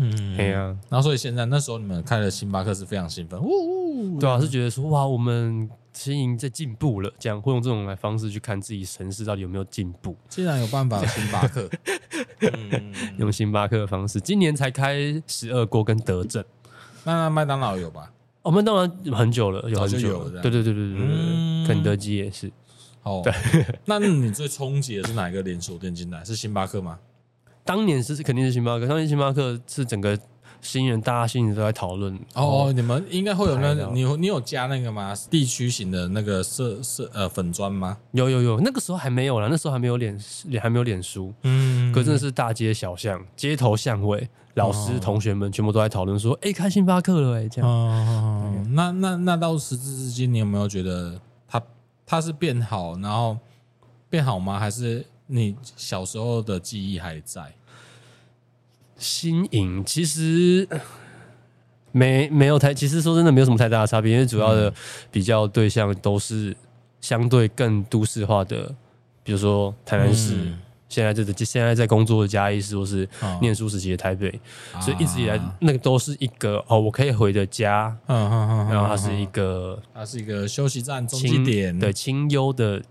[0.00, 0.76] 嗯，对啊。
[0.88, 3.46] 然后所以现在那时候你们开了星巴克是非常兴奋，呜
[4.16, 10.14] 呜，对啊，是觉得说哇，我们经营在进步了，这样会用这种来方式去看自己城市到底有没有进步。
[10.28, 11.68] 既然有办法，星巴克，
[13.18, 16.44] 用星巴克的方式，今年才开十二锅跟德政。
[17.14, 18.12] 那麦当劳有吧？
[18.42, 20.40] 我们当然很久了，有很久了。
[20.42, 22.50] 对对对对对对，肯德基也是。
[23.02, 23.32] 哦，对。
[23.84, 26.24] 那你最冲击的是哪一个连锁店进来？
[26.24, 26.98] 是星巴克吗？
[27.64, 28.86] 当年是肯定是星巴克。
[28.86, 30.18] 当年星巴克是整个
[30.60, 32.18] 新人，大家新人都在讨论。
[32.34, 35.14] 哦，你们应该会有那个，你你有加那个吗？
[35.30, 37.96] 地区型的那个社社呃粉砖吗？
[38.12, 41.32] 有有有，那个时候还没有啦，那时候还没有脸，脸还没有脸书。
[41.42, 47.70] 嗯，可真的是大街小巷、街头巷尾，老师、哦、同学们全部都在讨论说：“哎、欸，开星巴克了哎、欸！”这样。
[47.70, 51.62] 哦，嗯、那那那到时至至今，你有没有觉得它
[52.04, 53.38] 它是变好，然后
[54.10, 54.58] 变好吗？
[54.58, 57.52] 还是你小时候的记忆还在？
[58.98, 59.84] 新颖。
[59.84, 60.68] 其实
[61.92, 64.72] 没没有太，其实说真的没有什么太大的差别，因为主要的
[65.10, 66.54] 比较对象都是
[67.00, 68.74] 相对更都市化的，
[69.22, 70.58] 比如说台南市，嗯、
[70.88, 73.08] 现在这个现在在工作的嘉义市，或是
[73.40, 74.28] 念书时期的台北，
[74.74, 82.82] 哦、所以一直以来那个都是一个哦，我可以回的家，嗯嗯嗯，然后它是一个它是一个休息站、中继点，对，清幽的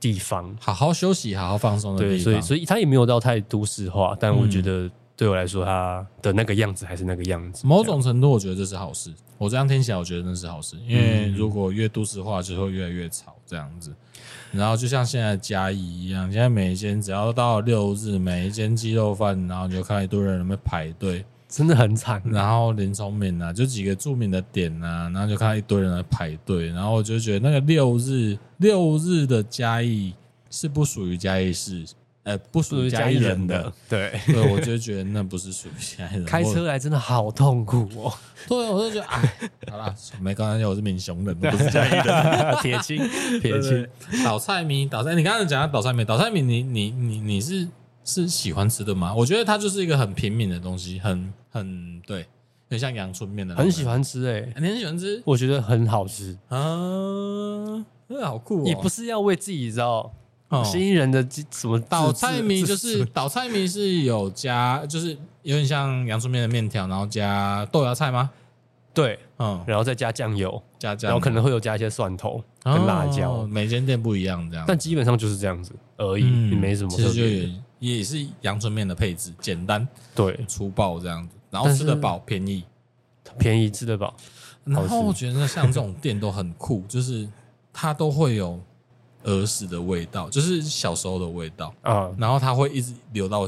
[0.00, 4.90] 地方，好好休息、好好放松的地方，对，所以所以它也没有到太都市化，但我觉得。
[5.16, 7.66] 嗯对我来说，他的那个样子还是那个样子。
[7.66, 9.10] 某种程度，我觉得这是好事。
[9.38, 13.90] 我这样听起来，我觉得那是好事，因为如果越都市化，就会越来越吵这样子。
[14.52, 22.22] 然后就像现在嘉义一样，现在每一间只要到了六日，每一间鸡肉饭，然后你就看一堆人在那排队， 真的很惨。
[22.26, 30.14] 然后林聪明啊，就几个著名的点啊，然后就看到一堆人在排队，然后我就觉得那个六日六日的嘉义
[30.50, 31.86] 是不属于嘉义市。
[32.26, 36.24] 呃，不属于嘉义人的，对，对，我就觉得那不是属于嘉义人。
[36.24, 38.12] 开车来真的好痛苦哦。
[38.48, 42.56] 对，我就觉得，哎，好了，没关系，我是民雄人，不是嘉义人。
[42.60, 42.98] 铁青，
[43.40, 43.86] 铁青，
[44.24, 47.68] 倒菜米，倒菜，你刚才讲到倒菜米，倒菜米，你你你你是
[48.04, 49.14] 是喜欢吃的吗？
[49.14, 52.26] 我觉得它就是一个很平民的东西，很很对，
[52.68, 55.22] 很像阳春面的，很喜欢吃哎，你很喜欢吃？
[55.24, 56.58] 我觉得很好吃啊，
[58.08, 58.64] 真的好酷。
[58.64, 60.12] 你不是要为自己知道？
[60.64, 65.10] 新人的什么倒菜名就是倒菜名是有加，就是
[65.42, 68.30] 有点像阳春面的面条，然后加豆芽菜吗？
[68.94, 76.90] 对，嗯，然后再加酱油，加酱，然后可能会有加一些蒜头跟辣椒，每间店不一样这样，但基本上就是这样子而已，没什么。
[76.90, 77.26] 其实就
[77.80, 82.64] 也也是阳春面的配置，简单对粗暴这样子，然后吃得饱，便宜，
[83.36, 84.14] 便宜吃得饱。
[84.64, 87.28] 然后我觉得像这种店都很酷，就是
[87.72, 88.60] 它都会有。
[89.26, 93.46] 儿时的味道，就是小时候的味道啊，然后它会一直留到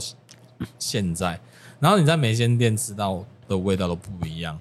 [0.79, 1.41] 现在，
[1.81, 4.59] 然后你在每间店吃到的味道都不一样，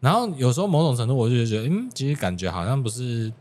[0.00, 3.32] 然后有时候某种程度我就觉得，嗯，其实感觉好像不是。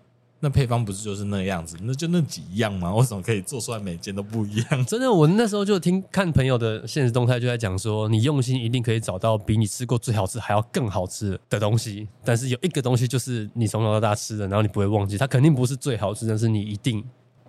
[0.43, 2.91] 那配方不是就是那样子，那就那几样吗？
[2.95, 4.85] 为什么可以做出来每件都不一样？
[4.85, 12.05] 真的，我那时候就听看朋友的现实动态，就在讲说，你用心一定可以找到比你吃过最好吃还要更好吃的东西。
[12.25, 17.01] 但是有一个东西就是你从小到大吃的，然后你不会忘记，它肯定不是最好吃，但是你一定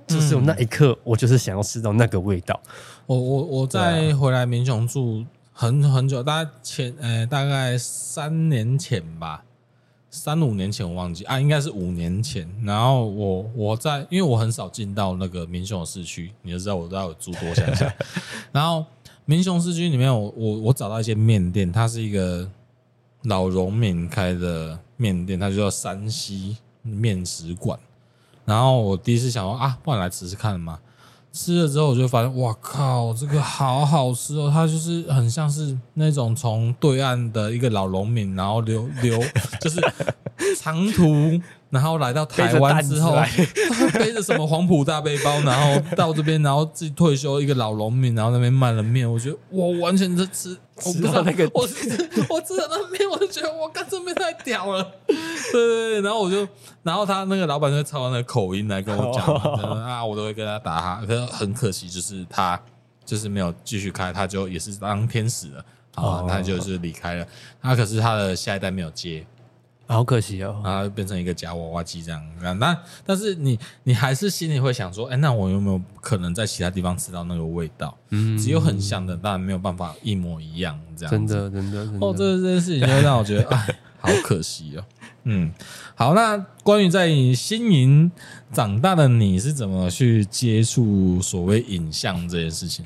[0.06, 2.60] 就是有那一刻，我就是想要吃到那个味道。
[2.64, 2.70] 嗯、
[3.06, 9.42] 我我我在回来民雄住很很久，大概前呃大概三年前吧。
[10.14, 12.48] 三五年前我忘记啊，应该是五年前。
[12.62, 17.92] 然后我我在，因为我很少进到那个民雄的市区，你就知道我都要住多乡下。
[18.52, 18.86] 然后
[19.24, 22.48] 民雄市区里面我，我我我找到一间面店，它是一个
[23.22, 27.76] 老农民开的面店，它就叫山西面食馆。
[28.44, 30.78] 然后我第一次想说啊，不然来吃吃看嘛。
[31.34, 34.48] 吃了之后，我就发现，哇靠，这个好好吃哦！
[34.50, 39.20] 它就是很像是那种从对岸的一个老农民，然后流流
[39.60, 39.80] 就是
[40.56, 41.04] 长途，
[41.74, 43.16] 然后来到台湾之后，
[43.98, 51.90] 背着什么黄埔大背包，然后到这边，然后自己退休一个老农民，然后那边卖了面，我觉得我，完全是吃，我不知道那个，我吃
[52.30, 55.16] 我吃了那面，我就觉得我干，这面太屌了，对
[55.52, 56.46] 对对，然后我就，
[56.84, 59.26] 然后他那个老板就操那个口音来跟我讲
[59.82, 62.60] 啊，我都会跟他打哈，可是很可惜，就是他
[63.04, 65.64] 就是没有继续开，他就也是当天使了，
[65.96, 67.26] 啊，他就是离开了，
[67.60, 69.26] 他可是他的下一代没有接。
[69.86, 72.22] 好可惜哦，然后变成一个假娃娃机这样。
[72.58, 77.96] 那但是你你还是心里会想说，哎，那我有没有可能在其他地方吃到那个味道？
[78.10, 81.10] 嗯，只有很像的，当然没有办法一模一样这样。
[81.10, 84.84] 真的，真的，哦，这这件事情就让我觉得，哎， 好可惜哦。
[85.24, 85.52] 嗯，
[85.94, 88.10] 好，那关于在新营
[88.52, 92.84] 长大的你是怎么去接触所谓影像这件事情？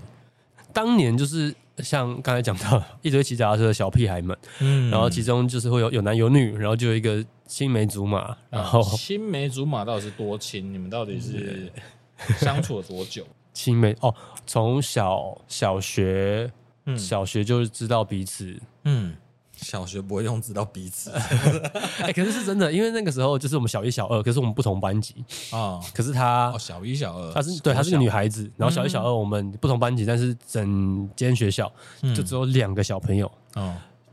[0.72, 1.54] 当年就是。
[1.82, 10.72] 像刚才讲到一堆骑脚踏车的小屁孩们，嗯，然后其中就是会有有男有女，然后就有一个青梅竹马，然后青梅竹马到底是多亲？
[10.72, 11.70] 你们到底是
[12.38, 13.26] 相处了多久？
[13.52, 14.14] 青梅哦，
[14.46, 16.50] 从小小学，
[16.86, 19.14] 嗯，小学就是知道彼此，嗯。
[19.58, 21.10] 小学不会用知道彼此，
[22.00, 25.80] 哎，可是是真的，因为那个时候就是我们小一、小二，可是我们不同班级啊。
[25.92, 28.50] 可是她小一、小二，她是对，她是个女孩子。
[28.56, 31.70] 然后小一、小二我们不同班级，但是整间学校
[32.14, 33.30] 就只有两个小朋友。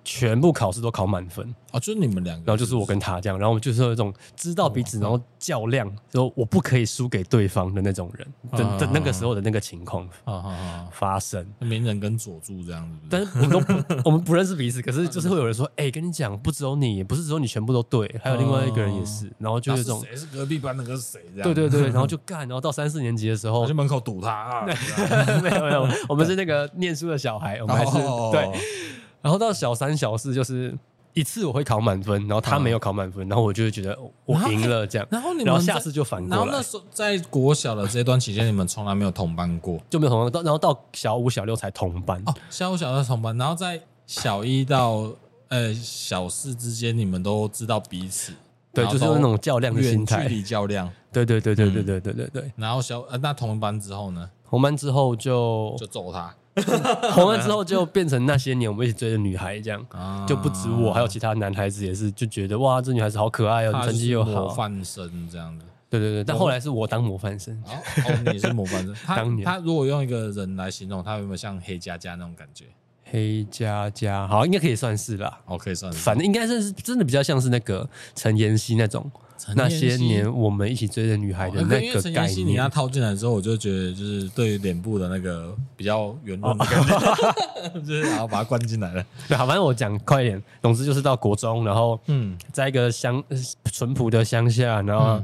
[0.06, 1.54] 全部考试都考满分。
[1.72, 10.08] 啊，就是你们两个，然后就是我跟他这样，然后我们就是有一种知道彼此，然后较量，说我不可以输给对方的那种人的的那个时候的那个情况
[10.92, 11.46] 发生。
[11.60, 13.74] 鸣人跟佐助这样子，但是我们都不
[14.10, 20.16] 我们不认识彼此，可是就是会有人说，哎，跟你讲，不只有你，不是只有你全部都对，还有另外一个人也是，然后就是这种谁？
[20.16, 24.66] 是隔壁班那个谁这样，对对对，然后就 干，然后到三四年级的时候，去门口堵他啊，
[25.44, 27.92] 没有没有，我们是那个念书的小孩，我们还是
[28.32, 28.50] 对。
[29.26, 30.72] 然后到小三、小四，就是
[31.14, 35.08] 一次我会考满分，然后他没有考满分，然后我就会觉得我赢了这样。
[35.10, 36.38] 然后你们然后下次就反过来。
[36.38, 40.32] 然后那时候在国小的这段期间，你们从来没有同班过，就没有同班。
[40.32, 42.22] 到然后到小五、小六才同班。
[42.28, 43.36] 哦，小五、小六同班。
[43.36, 45.10] 然后在小一到
[45.48, 48.32] 呃小四之间，你们都知道彼此。
[48.72, 50.28] 对，就是那种较量的心态。
[50.28, 50.88] 距离较量。
[51.12, 52.52] 对对对对对对对对对。
[52.58, 54.30] 然后小呃那同班之后呢？
[54.48, 56.32] 同班之后就就揍他。
[57.12, 65.66] 红了之后就变成那些年我们一起追的女孩，这样啊就不止我，还有其他男孩子也是，就觉得哇，这女孩子好可爱哦，成绩又好，模范生这样子。
[65.90, 68.96] 对对对，但后来是我当模范生，哦，你是模范生。
[69.08, 72.66] 当年他如果用一个人来形容，他有没有像黑佳佳那种感觉？
[73.04, 75.40] 黑佳佳，好，应该可以算是啦。
[75.46, 79.10] 哦，可以算是，反正应该是真的比较像是那个陈妍希那种。
[79.56, 89.06] 那些年我们一起追的女孩的那个概念，你要套进来之后，我就觉得就是对脸部的那个比较圆润的感觉， 就是然后把它关进来了。
[89.28, 90.42] 对，好，反正我讲快一点。
[90.62, 93.24] 总之就是到国中，然后嗯，在一个乡
[93.72, 95.22] 淳朴的乡下，然后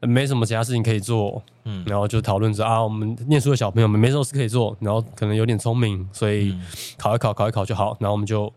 [0.00, 6.54] 没什么其他事情可以做，嗯，然后就讨论着啊，我们念书的小朋友们没什么事可以做，然后可能有点聪明，所以
[6.98, 7.96] 考一考，考一考就好。
[8.00, 8.52] 然后我们就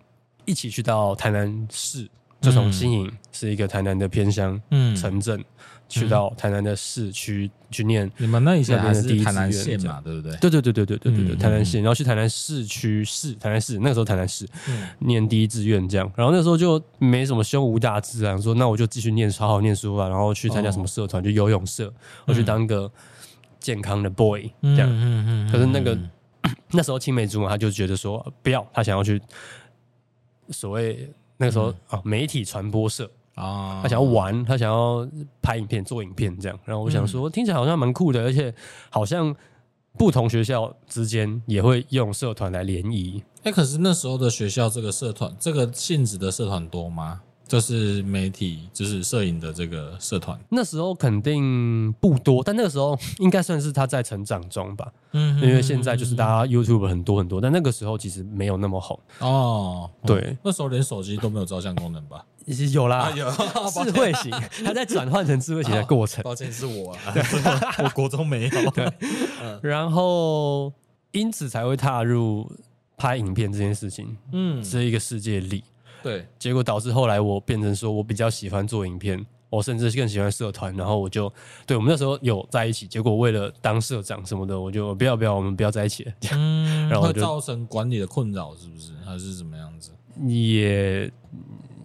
[0.45, 2.09] 一起去到台南市。
[2.41, 4.59] 就从新营是一个台南的偏乡
[4.95, 5.43] 城镇，
[5.89, 8.09] 去到台南的市区去念。
[8.17, 10.37] 你们那以前还是台南县嘛，对不对？
[10.37, 14.47] 对对对对对对对对，台南县，然后去台南市区市，台南市那个时候台南市
[14.99, 16.09] 念第一志愿这样。
[16.15, 21.93] 然后那时候就没什么胸无大志啊，说那我就继续念，好好念书啊，然后去参加什么社团，就游泳社，
[22.25, 22.89] 我去当个
[23.59, 25.49] 健康的 boy 这样。
[25.51, 25.97] 可是那个
[26.71, 29.21] 那时候青梅竹马，他就觉得说不要，他想要去
[30.51, 31.11] 所谓。
[31.39, 35.07] 那个时候啊，媒体传播社啊，他想要玩，他想要
[35.41, 36.59] 拍影片、做影片这样。
[36.65, 38.53] 然后我想说，听起来好像蛮酷的，而且
[38.89, 39.33] 好像
[39.97, 43.23] 不同学校之间也会用社团来联谊。
[43.43, 47.21] 哎，可是那时候的学校这个社团，这个性质的社团多吗？
[47.49, 54.87] 就是媒体，就是摄影的这个社团，那时候肯定不多，但那个时候应该算是他在成长中吧。
[55.13, 59.89] 嗯，因为现在就是大家 YouTube 很多很多，但那个时候其实没有那么红哦。
[60.05, 62.23] 对，那时候连手机都没有照相功能吧？
[62.71, 63.27] 有啦，有
[63.83, 64.31] 智慧型，
[64.63, 66.21] 它在转换成智慧型的过程。
[66.25, 67.13] 抱歉，是我啊，
[67.83, 68.71] 我国中没有。
[68.71, 68.87] 对，
[69.63, 70.71] 然后
[71.11, 72.47] 因此才会踏入
[72.95, 74.15] 拍影片这件事情。
[74.31, 75.63] 嗯，这一个世界里。
[76.01, 81.31] 对，结果导致后来我变成说，我比较喜欢做影片，我甚至更喜欢社团，然后我就
[81.65, 88.91] 对我们那时候有在一起，结果为了当社长什么的，我就不要不要，我们不要在一起了，这样，嗯、然后就造成管理的困扰，是不是？
[89.05, 89.91] 还是怎么样子？
[90.27, 91.11] 也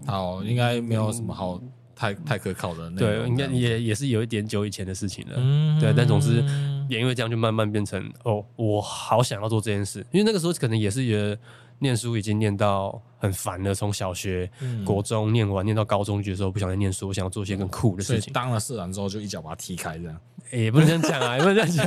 [0.06, 1.60] 好，应该没有什么好
[1.96, 2.98] 太太可靠的那。
[2.98, 5.34] 对，应该也也是有一点久以前的事情了。
[5.36, 6.44] 嗯，对，但总之
[6.88, 11.38] 也因为这样，就慢慢变成哦，我好想要做这件事，因为那个时候可能也是觉得
[11.78, 13.00] 念书已经念到。
[13.24, 14.50] 很烦的，从小学、
[14.84, 18.32] 国中念完，念到高中，觉得不想再念书，我想要做一些更酷的事情。
[18.32, 20.20] 当了社长之后，就一脚把他踢开，这样
[20.52, 21.86] 也不能这样讲啊， 也不能这样讲。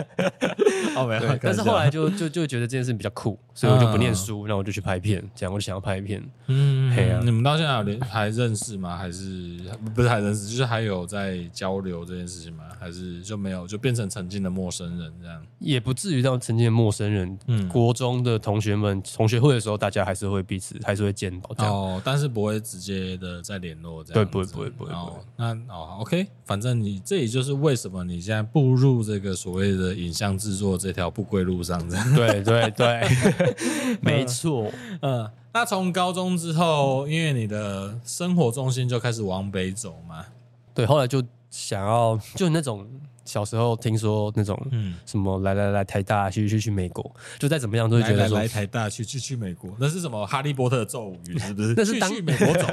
[0.96, 1.38] 哦，没有。
[1.42, 6.24] 但是后来就就就觉得这件事比较酷，所以我就不念书，然后我就去拍片，这样我就想要拍片。
[6.48, 8.98] 嗯，嘿啊，你们到现在有联还认识吗？
[8.98, 9.60] 还是
[9.94, 10.48] 不是还认识？
[10.48, 12.64] 就是还有在交流这件事情吗？
[12.80, 15.42] 还是就没有，就变成曾经的陌生人这样？
[15.60, 17.38] 也不至于到曾经的陌生人。
[17.48, 21.72] 嗯，国中的同学们，同学会的时候，大家还是会彼此还是会见到。
[21.72, 24.92] 哦，但是不会直接的再联络，这样对，不会不会不会。
[24.92, 32.16] 哦，那哦，OK，反正你这也就是为什么你现在步入这个所谓的影像制作这条不归路上，这样。
[32.16, 33.08] 对 对对，
[34.02, 34.72] 没错。
[35.02, 40.26] 嗯，那从高中之后，因为你的生活重心就开始往北走嘛，
[40.74, 42.88] 对，后来就想要 就那种。
[43.28, 51.74] 小时候听说那种，嗯，什么来来来台大去去去美国，就再怎么样都会觉得说来台大去去去美国，那是什么哈利波特的咒语是不是？
[51.76, 52.66] 那是当去美国走，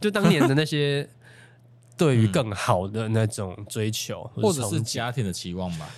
[0.00, 1.06] 就当年的那些
[1.96, 5.88] 对于更好的那种追求，或者是家庭的期望吧，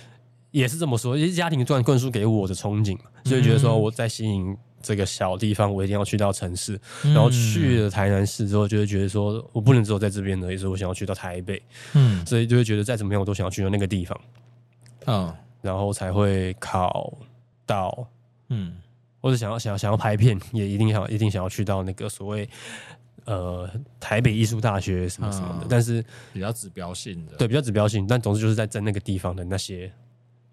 [0.51, 4.57] 也是这么说，也是家庭突然灌输给我的憧憬，所以觉得说我在吸引。
[4.81, 6.79] 这个小地方，我一定要去到城市。
[7.03, 11.61] 然后去了台南市之后，就会觉得说我不能只有在这边的，也是我想要去到台北。
[11.95, 14.21] 嗯，所以就会觉得再怎么样，我都想要去到那个地方。
[15.07, 17.11] 嗯，然后才会考
[17.65, 18.07] 到
[18.47, 18.77] 嗯
[19.19, 22.49] 或者想要想要想要拍片，也一定想一定想要去到那个所谓
[23.29, 23.69] 呃
[23.99, 26.03] 台北艺术大学什么什么的，嗯、但是
[26.33, 29.91] 比较指标性的，对，比较指标性，但总之就是在在那个地方的那些，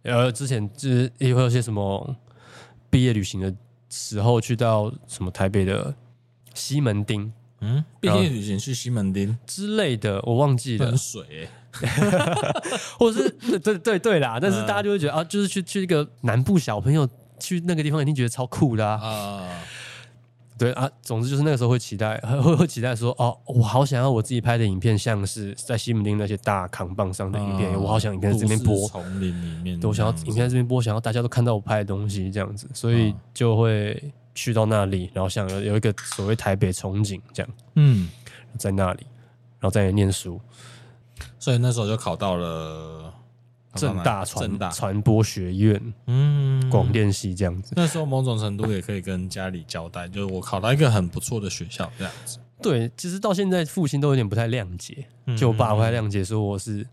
[0.03, 2.15] 呃，之前就是也会有些什么
[2.91, 3.55] 毕业旅行的
[3.89, 5.95] 时候去到什么台北的
[6.53, 9.35] 西门町，嗯，毕业旅行去西门町？
[9.47, 11.49] 之类的，我忘记了，很水、 欸。
[12.99, 17.09] 或者是对对对对啦，但是大家就会觉得啊，就是去去一个南部小朋友
[17.39, 18.97] 去那个地方，一定觉得超酷的啊！
[18.97, 19.49] 啊
[20.59, 34.03] 对啊，总之就是那个时候会期待， 会会期待说哦，我好想要我自己拍的影片，像是在西门町那些大扛棒上的影片，啊、我好想影片在这边播，丛林里面，我想要影片在这边播，想要大家都看到我拍的东西这样子，所以就会
[34.35, 38.09] 去到那里，然后想有有一个所谓台北憧憬这样，嗯，
[38.59, 39.07] 在那里，
[39.61, 40.41] 然后在那里念书。
[41.39, 43.06] 所以那时候就考到了
[43.77, 47.75] 政大传传播学院，嗯，广电系这样子。
[47.77, 52.39] 那时候某种程度也可以跟家里交代，就是我考到一个很不错的学校这样子。
[52.63, 55.07] 对，其实到现在父亲都有点不太谅解，
[55.37, 56.87] 就我爸不太谅解，说我是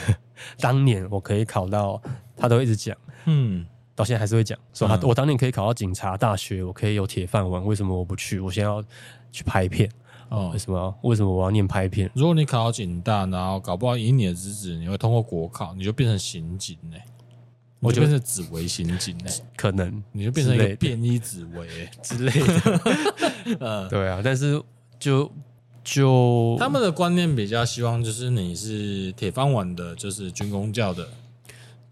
[0.58, 2.00] 当年我可以考到，
[2.36, 2.96] 他都一直讲，
[3.26, 8.40] 嗯，到现在还是会讲，说他我当年可以考到警察大学，我可以有铁饭碗，为什么我不去？
[8.40, 8.82] 我先要
[9.30, 9.88] 去拍片。
[10.34, 10.94] 哦，为什么？
[11.02, 12.10] 为什么我要念拍片？
[12.14, 16.96] 如果你考到警大，然后搞不好以你的资质，你会通过国考，你就变成刑警呢？
[17.80, 19.30] 我就变成紫薇刑警呢？
[19.56, 21.68] 可能你就变成一个便衣紫微
[22.02, 22.80] 之类的。
[23.60, 24.60] 呃，对啊，但是
[24.98, 25.30] 就
[25.84, 31.06] 就他们的观念比较希望就是你是铁饭碗的，就是军工教的。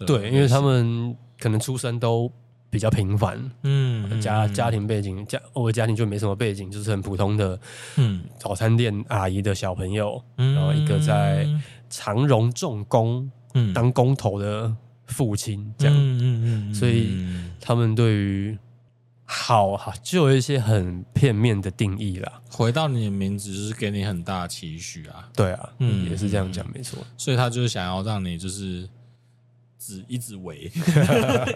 [0.07, 2.31] 对，因为他们可能出身都。
[2.73, 7.61] 比较平凡，嗯，家家庭背景，家我家庭就没什么背景，就是很普通的，
[7.97, 11.47] 嗯，早餐店阿姨的小朋友，嗯，然后一个在
[11.91, 17.11] 长荣重工，嗯，当工头的父亲，这样，嗯嗯嗯，所以
[17.61, 18.59] 他们对于
[19.27, 22.41] 好哈就有一些很片面的定义啦。
[22.51, 28.89] 回到你的名字，就是给你很大的期许啊，对啊，嗯，也是这样讲，没错，所以他就是想要让你就是。
[29.83, 30.71] 只 一直围，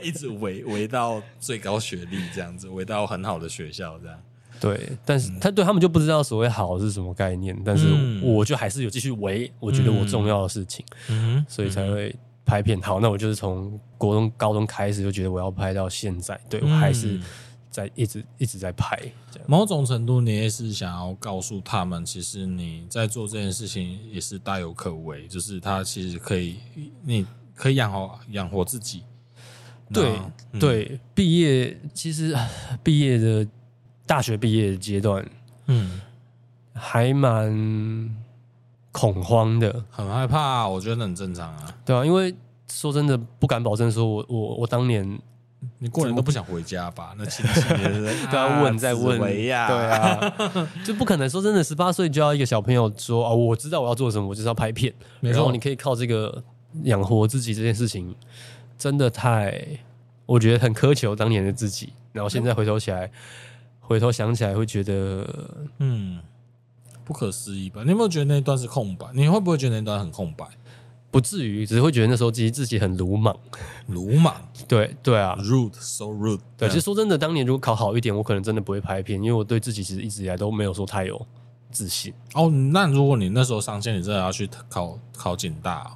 [0.02, 4.18] 一直围围到最高学历这样子，围到很好的学校这样。
[4.58, 7.86] 对，但是他对他们就不知道所谓好是什么概念，但是
[8.22, 12.14] 我就还是有继续围，我觉得我重要的事情，嗯，所以才会
[12.44, 12.80] 拍片。
[12.80, 17.20] 好，那我就是从国中、高中开始就觉得我要拍到现在，对我还是
[17.70, 18.98] 在一直一直在拍。
[19.46, 26.56] 某种程度，你也是想要告诉他们，其实你在做这件事情也是大有可为，就是他其实可以
[27.04, 27.26] 你。
[27.56, 29.02] 可以养活养活自己，
[29.92, 30.12] 对、
[30.52, 32.36] 嗯、对，毕业其实
[32.82, 33.44] 毕业的
[34.04, 35.26] 大学毕业的阶段，
[35.66, 36.00] 嗯，
[36.74, 38.14] 还蛮
[38.92, 42.34] 恐慌的，很害怕、啊，我觉得很正常啊，对啊，因为
[42.70, 45.18] 说真的，不敢保证说我我我当年
[45.78, 47.14] 你过年都不想回家吧？
[47.18, 47.60] 那亲戚
[48.30, 50.20] 都要 问再问，对啊，
[50.84, 56.44] 就不可能说真的，十八岁就要一个小朋友说哦，我知道我要做什么，我就是要拍片，没错，然后你可以靠这个。
[56.84, 58.14] 养活自己这件事情
[58.78, 59.66] 真的太，
[60.26, 61.92] 我觉得很苛求当年的自己。
[62.12, 63.10] 然后现在回头起来，
[63.80, 65.28] 回头想起来会觉得，
[65.78, 66.20] 嗯，
[67.04, 67.82] 不可思议吧？
[67.84, 69.06] 你有没有觉得那段是空白？
[69.14, 70.46] 你会不会觉得那段很空白？
[71.10, 73.34] 不至于，只是会觉得那时候其实自己很鲁莽，
[73.86, 74.34] 鲁莽。
[74.68, 76.40] 对对啊，rude，so rude。
[76.58, 81.26] 对，其实说真的，当年如果考好一点，我可能真的不会拍片，因为我对自己其实一直以来都没有说太有
[81.70, 82.12] 自信。
[82.34, 85.90] 哦，那如果你那时候上线，你真的要去考考警大？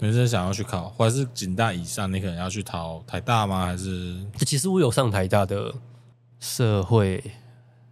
[0.00, 3.66] 你是想要去考，或者是警大以上，你可能要去考台大吗？
[3.66, 4.16] 还是？
[4.46, 5.74] 其实我有上台大的
[6.38, 7.20] 社会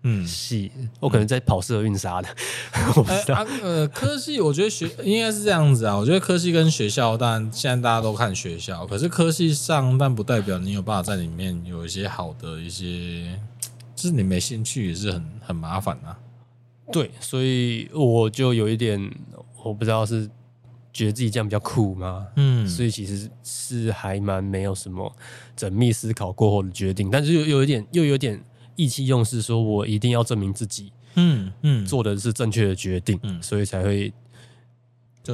[0.05, 2.29] 嗯系，我可能在跑社运啥的，
[2.95, 3.45] 我不知道。
[3.61, 5.97] 呃，科系我觉得学应该是这样子啊。
[5.97, 13.37] 我觉得科系跟学校，但现在大家都看学校，可是科系上，但不代表你有办法在里面有一些好的一些，
[13.97, 16.17] 就是你没兴趣也是很很麻烦啊。
[16.93, 19.11] 对，所以我就有一点，
[19.65, 20.31] 我不知道是。
[20.97, 22.27] 觉得自己这样比较酷吗？
[22.37, 25.13] 嗯，所以其实是还蛮没有什么
[25.57, 28.43] 缜密思考过后的决定，但是又有一点又有点
[28.75, 34.13] 意气用事，说我一定要证明自己，嗯嗯，做的是正确的决定，嗯，所以才会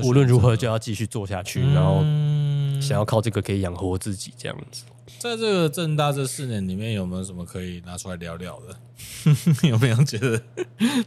[0.03, 2.03] 无论如何就要继续做下去，然后
[2.81, 4.85] 想要靠这个可以养活自己这样子。
[5.19, 8.77] 在这个正大这四年里面，有没有什么可以拿出来聊聊的？
[9.69, 10.41] 有没有觉得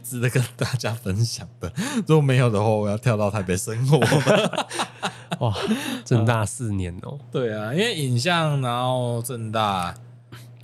[0.02, 1.72] 值得跟大家分享的？
[2.06, 3.98] 如果没有的话，我要跳到台北生活。
[5.40, 5.54] 哇，
[6.04, 7.20] 正大四年哦、喔。
[7.32, 9.94] 对啊，因为影像，然后正大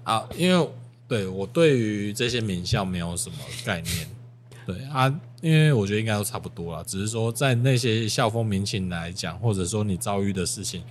[0.05, 0.70] 啊，因为
[1.09, 4.09] 对我对于这些名校没有什么概念。
[4.66, 10.83] 对啊，因为我觉得应该都差不多啦，只是说在那些校风民情来讲，或者说你遭遇的事情。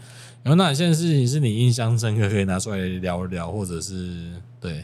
[0.43, 4.83] 有哪件事情是你印象深刻，可以拿出来聊一聊，或者是对？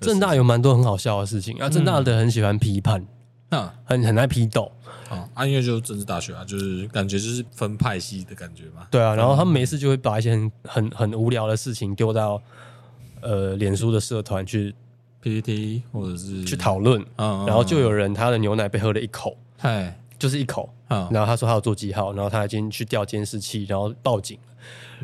[0.00, 3.04] 正大有蛮多很好笑的事情啊，正大的很喜欢批判，
[3.50, 4.70] 嗯，很很爱批斗。
[5.08, 8.86] 啊，因为就是政治大学啊，就是感觉就是分派系的感觉嘛。
[8.90, 12.40] 对啊，然后他们每次就会把一些很很很无聊的事情丢到
[13.22, 14.74] 呃脸书的社团去
[15.22, 24.38] PPT 或者是去讨论，嗯，然后就有人他的牛奶被喝了一口，嗨，就是一口，然后他说他要做记号，然后他已经去调监视器，然后报警，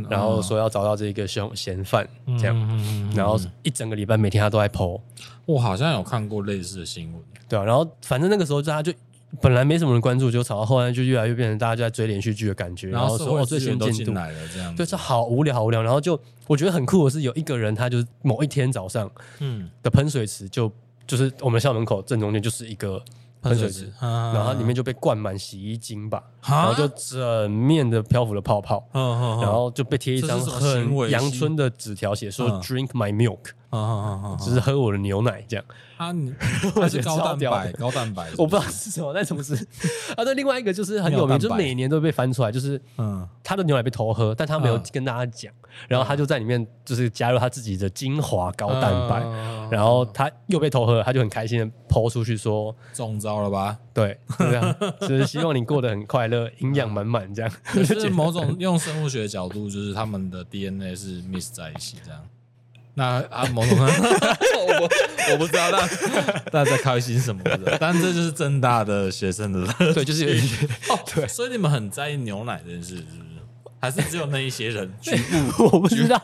[0.09, 5.01] 然后说要找到这个凶嫌犯，这样，然后一整个礼拜每天他都在 po，
[5.47, 8.93] 我好像有看过类似的新闻，对啊，然后反正那个时候他就。
[9.41, 16.17] 本来没什么人关注，就吵到后来就越来越变成大家就在追连续剧的感觉，然后说哦最新进度来了这样，就是好无聊好无聊，然后就
[16.47, 19.69] 我觉得很酷的是有一个人，他就是某一天早上，嗯。
[19.83, 20.71] 的喷水池就
[21.05, 23.03] 就是我们校门口正中间就是一个
[23.45, 33.51] 喷水池，然后里面就被灌满洗衣精吧，然后就整面的漂浮了泡泡，然后就被贴一张很阳春的纸条，写说 Drink my milk，
[34.39, 35.65] 就是喝我的牛奶这样。
[35.97, 36.35] 啊，你
[36.75, 39.55] 还是高蛋白，高蛋白，我不知道是什么，但总之
[40.17, 45.53] 啊，对，另外一个就是很有名，就每年都被翻出来，就是嗯，他的牛奶被偷喝，但他没有跟大家讲，
[45.87, 49.21] 然后他就在里面就是加入他自己的精华高蛋白，
[49.71, 53.79] 然后他又被偷喝，他就很开心的抛出去说中招了吧？
[53.95, 57.51] 对，这样，就是希望你过得很快乐，营养满满这样。
[57.73, 62.21] 就是某种用生物学的角度，就是他们的 DNA 是 mix 在一起这样。
[62.95, 64.91] 那啊， 某种，我
[65.33, 65.87] 我不知道，那
[66.51, 67.77] 大家在开心什么的？
[67.81, 73.25] 但这就是正大的学生的， 对，就是有一些哦，对，所以你们很在意牛奶这件事，是不是？
[73.81, 74.91] 还是只有那一些人？
[75.59, 76.21] 我不知道。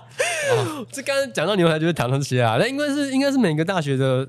[0.91, 2.57] 这刚刚讲到牛奶，就是谈这些啊。
[2.59, 4.27] 那应该是应该是每个大学的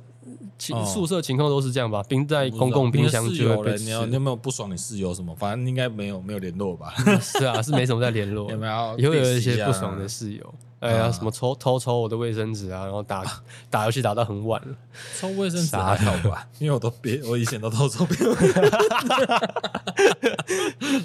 [0.57, 2.03] 情宿舍情况都是这样吧？
[2.09, 3.77] 冰在公共冰箱就会被。
[3.79, 4.69] 你有你有没有不爽？
[4.69, 5.33] 你室友什么？
[5.35, 6.93] 反正应该没有没有联络吧？
[7.21, 8.51] 是啊，是没什么在联络。
[8.51, 8.95] 有没有？
[8.99, 10.53] 以后有一些不爽的室友。
[10.81, 13.23] 哎呀，什么抽偷抽我的卫生纸啊，然后打
[13.69, 14.75] 打游戏打到很晚了，
[15.19, 16.47] 抽卫生纸还好吧？
[16.57, 18.35] 因为我都别，我以前都偷抽别人。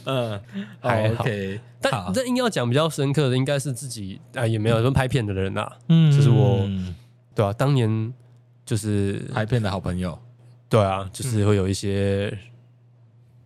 [0.06, 0.40] 嗯，
[0.80, 1.60] 还 OK。
[1.80, 5.70] 但这硬要讲比较深刻的，应该是自己啊，也没有说拍片的人呐。
[5.88, 6.66] 嗯，就是我，
[7.34, 8.12] 对啊，当年
[8.64, 10.18] 就是拍片的好朋友。
[10.70, 12.36] 对啊，就是会有一些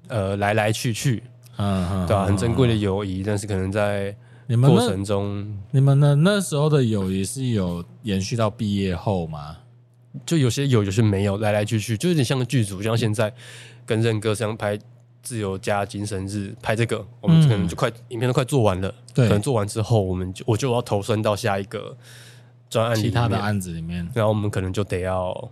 [0.07, 1.25] 呃来来去去，
[1.57, 4.15] 嗯，对啊，很珍贵的友谊，但是可能在。
[4.51, 9.57] 你们过程中，你们的那时候的友谊是有延续到毕业后吗？
[10.27, 13.33] 就有些有，有些没有，来来去去，就有点像个剧组，像现在
[13.87, 14.77] 跟任哥这样拍
[15.23, 21.97] 《自由加精神日》拍这个，我们可能就快、嗯、影片都快做完了，对，可能做完之后，我们就我就要投身到下一个
[22.69, 25.49] 专案，其他的案子里面，然后我们可能就得要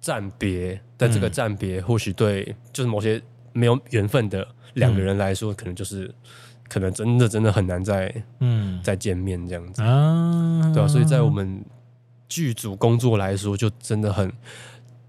[0.00, 3.22] 暂别，但这个暂别或许对就是某些
[3.52, 6.12] 没有缘分的两个人来说，嗯、可能就是。
[6.72, 8.10] 可能真的真的很难再
[8.40, 11.62] 嗯再见面这样子啊，对啊，所以在我们
[12.30, 14.32] 剧组工作来说，就真的很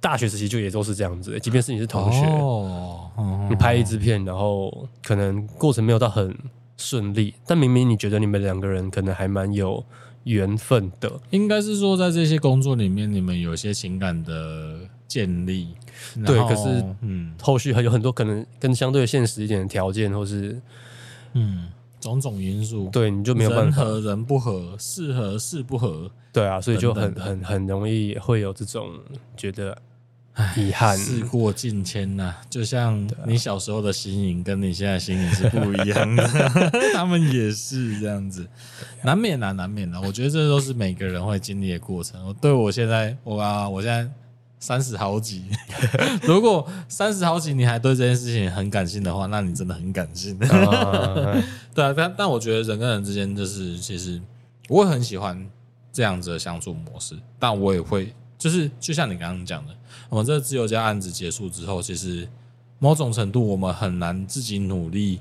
[0.01, 1.39] 大学时期就也都是这样子。
[1.39, 6.37] 即便是你是同学，哦，你拍一支片，然后可能过程没有到很
[6.75, 9.81] 顺利，但明明你觉得你们两个人可能还蛮有
[10.25, 11.09] 缘分的。
[11.29, 15.69] 应该是说，在这些工作里面，你们有一些情感的建立。
[16.25, 20.61] 对，可是嗯，后续还有很多可能跟相对现实一点的条件，或是。
[21.33, 21.67] 嗯，
[21.99, 28.89] 种种因素，对，你就没有办法，人和人不合，事合事不合，对啊，所以就很很很容易会有这种
[29.37, 29.77] 觉得
[30.55, 30.97] 遗憾。
[30.97, 36.27] 事过境迁呐，就像你小时候的心影跟你现在心影是不一样的，
[36.93, 38.47] 他们也是这样子，
[39.03, 40.01] 难免啊，难免啊。
[40.01, 42.25] 我觉得这都是每个人会经历的过程。
[42.27, 44.09] 我对我现在，我啊，我现在。
[44.63, 45.43] 三十好几，
[46.23, 50.39] 如果三十好几你还对这件事情很感性的话，那你真的很感性。
[51.75, 54.21] 对啊，但但我觉得人跟人之间就是，其实
[54.69, 55.45] 我也很喜欢
[55.91, 59.75] 这样子的相处模式，但我也会就是，就像你刚刚讲的，
[60.07, 62.25] 我们这个自由家案子结束之后，其实
[62.79, 65.19] 某种程度我们很难自己努力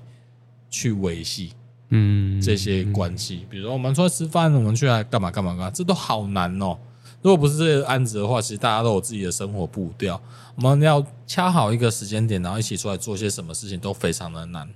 [0.70, 1.52] 去维系，
[1.88, 3.44] 嗯，这些关系。
[3.50, 6.78] 比如说我们出来吃饭，我们去来干嘛干嘛干嘛，这都好难哦。
[7.22, 10.20] 如果不是这个案子的话，其实大家都有自己的生活步调。
[10.56, 14.68] 我们要掐好一个时间点，然后一起出来做些什么事情，都非常的难。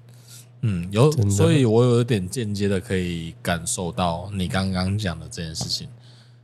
[0.63, 5.89] 嗯，有，所以我有一点间接的可以感受到你刚刚讲的这件事情。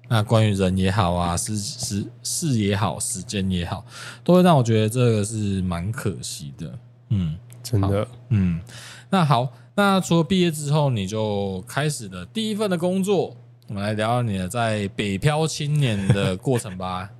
[0.08, 3.84] 那关于人也好啊，事事事也好，时间也好，
[4.22, 6.78] 都会让我觉得这个是蛮可惜的。
[7.08, 8.06] 嗯，真的。
[8.28, 8.60] 嗯，
[9.08, 13.36] 那好，那除了毕业之后，你就开始了第一份的工作。
[13.68, 17.10] 我们来聊聊你的在北漂青年的过程吧。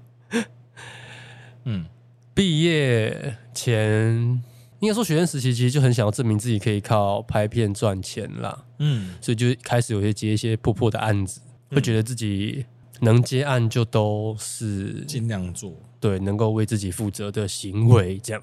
[1.65, 1.87] 嗯，
[2.35, 4.43] 毕业前
[4.81, 8.65] 应该说学生时期其实就很想要证明自己可以靠拍片赚钱啦。
[8.79, 11.41] 嗯，所以就开始有些接一些破破的案子，
[11.71, 12.67] 会觉得自己
[13.01, 18.43] 能接案就都是尽量做，对，能够为自己负责的行为这样。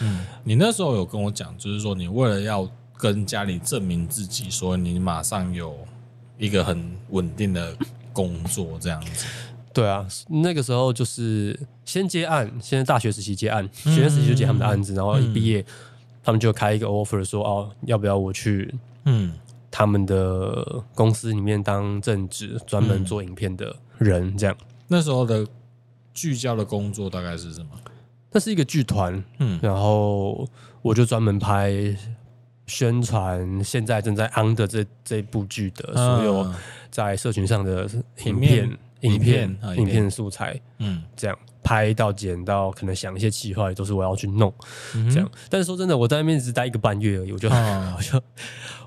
[0.00, 5.76] 嗯，你那时候有跟我讲，就是说你为了要跟家里证明自己，说你马上有
[6.42, 7.72] 一个很稳定的
[8.12, 9.26] 工作这样子。
[9.72, 15.66] 对啊，那个时候就是先接案，先大学时期接案，学生时期就接他们的案子，嗯、然后一毕业，嗯、
[16.24, 18.74] 他们就开一个 offer 说哦，要不要我去
[19.04, 19.32] 嗯
[19.70, 24.54] 他们的公司里面当正职，专门做影片的人这样。
[24.88, 25.46] 那时候的
[26.12, 27.68] 聚焦的工作大概是什么？
[28.32, 30.46] 那是一个剧团，嗯，然后
[30.82, 31.70] 我就专门拍
[32.66, 36.52] 宣传现在正在 on 的这这部剧的所有
[36.90, 37.88] 在社群上的
[38.24, 44.52] 影片、影片、影片素材，嗯，这样拍到剪到，可能想一些企划都是我要去弄，
[45.12, 45.30] 这样。
[45.48, 48.22] 但是说真的，我在那边只待一个半月而已，我就 我就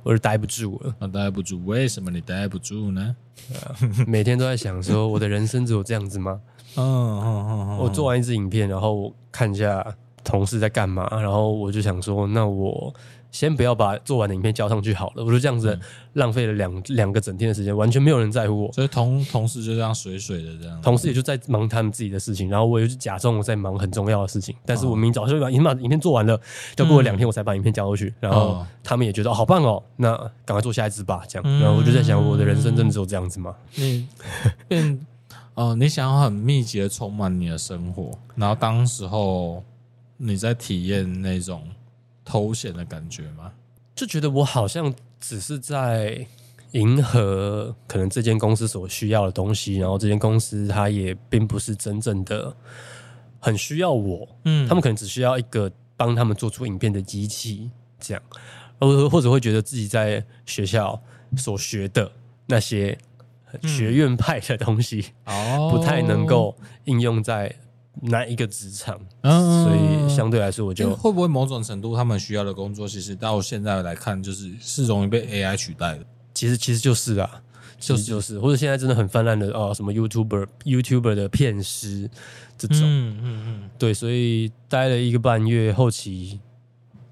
[0.03, 1.63] 我就待不住了， 待不住。
[1.65, 3.15] 为什么你待不住呢？
[4.07, 6.39] 每天都在想说，我的人生只有这样子吗？
[6.77, 9.85] 嗯嗯嗯嗯，我做完一支影片，然后我看一下
[10.25, 12.93] 同事在干嘛，然后我就想说，那我
[13.31, 15.23] 先不要把做完的影片交上去好了。
[15.23, 15.77] 我就这样子
[16.13, 18.71] 浪费了两两个整天的时间，完全没有人在乎我。
[18.71, 24.55] 所以同同事就这样水水的这样，同事也就在忙他们自己的事情，然后我就假装我在忙很重要的事情。
[24.65, 26.39] 但是我明明早就把已经把影片做完了，
[26.77, 31.59] 要过了两天我才把影片交过去，然后他们也觉得好棒哦，那赶快做下一支吧，这样。
[31.59, 33.55] 然后我就在想，我的人生真的只有这样子吗？
[33.77, 34.07] 嗯，
[34.67, 35.05] 变。
[35.55, 39.63] 哦，你想要很密集的充满你的生活，然后当时候
[40.17, 41.67] 你在体验那种
[42.23, 43.51] 偷闲的感觉吗？
[43.95, 46.25] 就觉得我好像只是在
[46.71, 52.55] 迎合可能这间公司所需要的东西，然后这间公司它也并不是真正的
[53.39, 58.23] 很需要我，嗯，他们可能只需要一个帮他们做出影片的机器，这样，
[58.79, 61.01] 或或者会觉得自己在学校
[61.37, 62.11] 所学的
[62.47, 62.97] 那些。
[63.63, 66.53] 学院派的东西哦，不太能够
[66.83, 67.55] 应用在
[68.01, 76.05] 哪一个职场，嗯，所以相对来说，我就会不会某种程度他们需要的工作，其实到现在来看，就是是容易被 AI 取代的。
[76.33, 77.41] 其实其实就是啊，
[77.79, 82.09] 就是就是，或者现在真的很泛滥的哦，什么 YouTuber YouTuber 的片师
[82.57, 86.39] 这种，嗯嗯嗯，对，所以待了一个半月，后期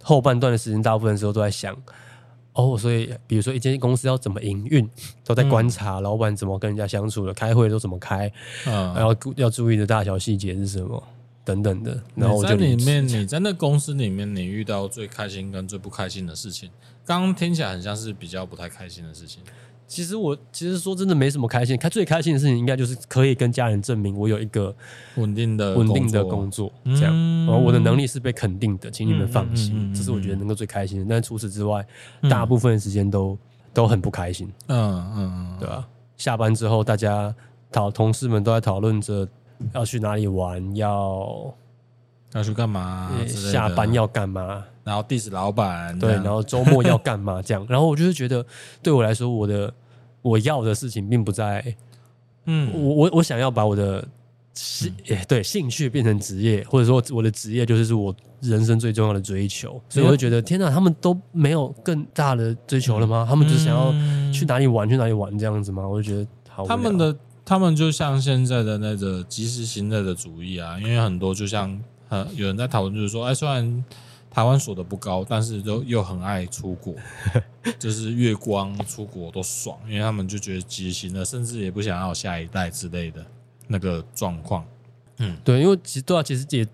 [0.02, 1.76] 后半段的时间，大部分时候都在想。
[2.54, 4.88] 哦，所以比如说一间公司要怎么营运，
[5.26, 8.32] 都在观察老板怎么跟人家相处的，开会都怎么开，
[8.68, 11.04] 嗯，然后要注意的大小细节是什么
[11.44, 12.00] 等等的。
[12.16, 16.70] 然后我就在里面，你在那公司里面，你遇到最开心跟最不开心的事情，
[17.06, 19.42] 刚刚听起来很像是比较不太开心的事情。
[19.88, 24.76] 其实我其实说真的没什么开心，开最开心的事情应该就是可以跟家人证明我有一个
[25.16, 27.14] 稳定的稳定的工作，这样，
[27.46, 31.06] 然后我的能力是被肯定的，请你们放心，这是我觉得能够最开心的。
[31.08, 31.86] 但是除此之外，
[32.30, 33.38] 大部分的时间都
[33.74, 34.52] 都很不开心。
[34.68, 35.88] 嗯嗯，对吧？
[36.18, 37.34] 下班之后，大家
[37.72, 39.28] 讨同事们都在讨论着
[39.74, 41.54] 要去哪里玩，要
[42.34, 44.64] 要去干嘛，下班要干嘛。
[44.84, 47.66] 然后 diss 老板，对，然后周末要干嘛 这样？
[47.70, 48.46] 然后我就是觉得，
[48.82, 49.74] 对我来说，我的
[50.22, 51.64] 我要的事情并不在，
[52.46, 54.06] 嗯，我我我想要把我的
[54.54, 54.94] 兴，
[55.26, 59.82] 对兴趣变成职业，或者说我的职业就是是我人生最重要的追求。
[59.88, 63.26] 所以我就觉得，天哪，他们都没有更大的追求了吗？
[63.30, 63.94] 他们只想要
[64.34, 65.88] 去哪里玩，去哪里玩这样子吗？
[65.88, 67.16] 我就觉得，好，他们的
[67.46, 71.80] 他们就像现在的那个及时行乐的主义啊，因为很多就像
[72.14, 73.84] 呃有人在讨论，就是说，哎，虽然。
[74.36, 76.96] 台湾所得不高，但是都又很爱出国，
[77.78, 83.24] 就是月光出国都爽，因为他们就觉得畸形了，甚至也不想要下一代之类的
[83.68, 84.66] 那个状况。
[85.20, 86.66] 嗯，对，因为其实对啊，其实也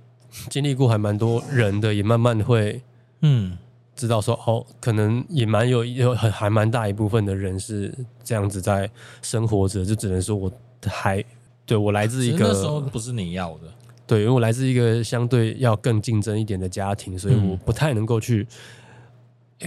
[0.50, 2.82] 经历过还蛮多人的，也慢慢会
[3.24, 3.58] 嗯
[3.94, 8.90] 知道说哦，可能也蛮有有很还蛮大一部分的人是这样子在
[9.22, 10.50] 生活着，就只能说我
[10.86, 11.22] 还
[11.66, 13.68] 对我来自一个那时候不是你要的。
[14.10, 18.47] 对，因为我来自一个相对要更竞争一点的家庭，所以我不太能够去，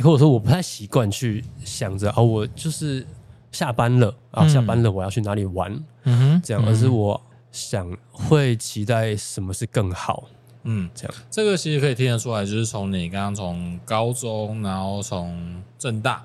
[0.02, 3.06] 或者说我不太习惯去想着哦，我就是
[3.52, 5.72] 下班了啊，下班了我要去哪里玩，
[6.02, 7.22] 嗯哼，这样，而是我
[7.52, 10.24] 想会期待什么是更好，
[10.64, 16.20] 嗯，这样，这个其实可以听得出来，就是从你刚刚从高中，然后从正大，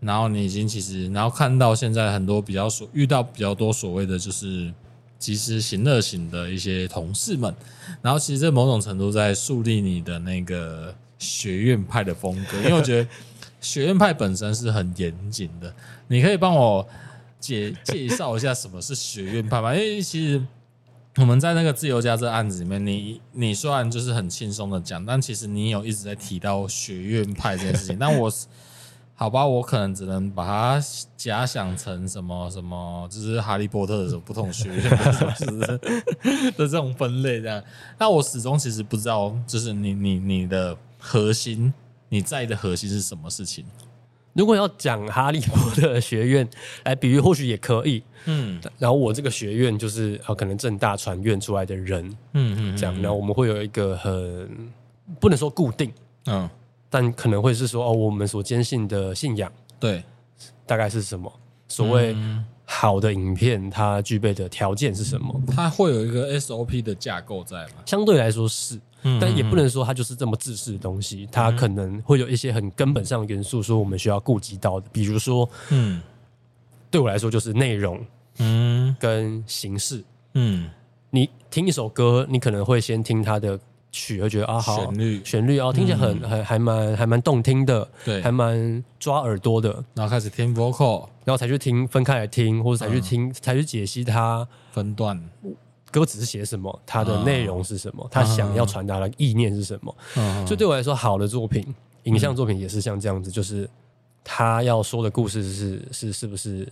[0.00, 4.70] 然后你已经其实，然后看到现在很多比较所遇到比较多所谓的就是。
[5.24, 7.54] 及时行乐型的一些同事们，
[8.02, 13.08] 然后其实这某种程度在树立你的那个学院派的风格，因为我觉得
[13.58, 15.74] 学院派本身是很严谨的。
[16.08, 16.86] 你可以帮我
[17.40, 19.74] 介介绍一下什么是学院派吗？
[19.74, 20.42] 因为其实
[21.16, 27.96] 我们在那个自由家这案子里面，你你虽然就是很轻松的讲，但其实你有一直在提到学院派这件事情。
[27.98, 28.30] 但我
[29.16, 30.86] 好吧，我可能只能把它
[31.16, 37.62] 假想成什么什么，就是哈利波特的什么不同学院的这种分类这样。
[37.98, 41.72] 那我始终其实不知道，就是你你你的核心，
[42.08, 43.64] 你在意的核心是什么事情？
[44.32, 46.48] 如果要讲哈利波特学院
[46.82, 48.02] 来比喻，或许也可以。
[48.24, 53.00] 嗯，然后我这个学院就是呃，可能正大传院出来的人，嗯嗯，这样。
[53.00, 54.72] 然后我们会有一个很
[55.20, 55.92] 不能说固定，
[56.26, 56.50] 嗯，
[56.94, 60.00] 但可能会是说哦，我们所坚信的信仰，对，
[60.64, 61.32] 大概是什么？
[61.66, 62.16] 所谓
[62.64, 65.42] 好的影片，它具备的条件是什么？
[65.48, 67.82] 它会有一个 SOP 的架构在吗？
[67.84, 68.80] 相对来说是。
[69.20, 76.00] 但也不能说它就是这么自私的东西，它可能会有一些很根本上的元素，说我们需要顾及到的，比如说，嗯，
[76.92, 78.02] 对我来说就是内容，
[78.38, 80.70] 嗯，跟形式，嗯，
[81.10, 83.60] 你听一首歌，你可能会先听它的
[83.94, 95.22] 曲，会觉得啊，好，旋律，旋律啊，听起来很很还蛮还蛮动听的，对，还蛮抓耳朵的，然后开始听 vocal，然后才去听分开来听，或者才去听才去解析它分段。
[95.92, 96.80] 歌词是写什么？
[96.84, 98.04] 它的内容是什么？
[98.10, 99.94] 他想要传达的意念是什么？
[100.44, 101.64] 所以对我来说，好的作品，
[102.02, 103.70] 影像作品也是像这样子，就是
[104.24, 106.68] 他要说的故事是是是不是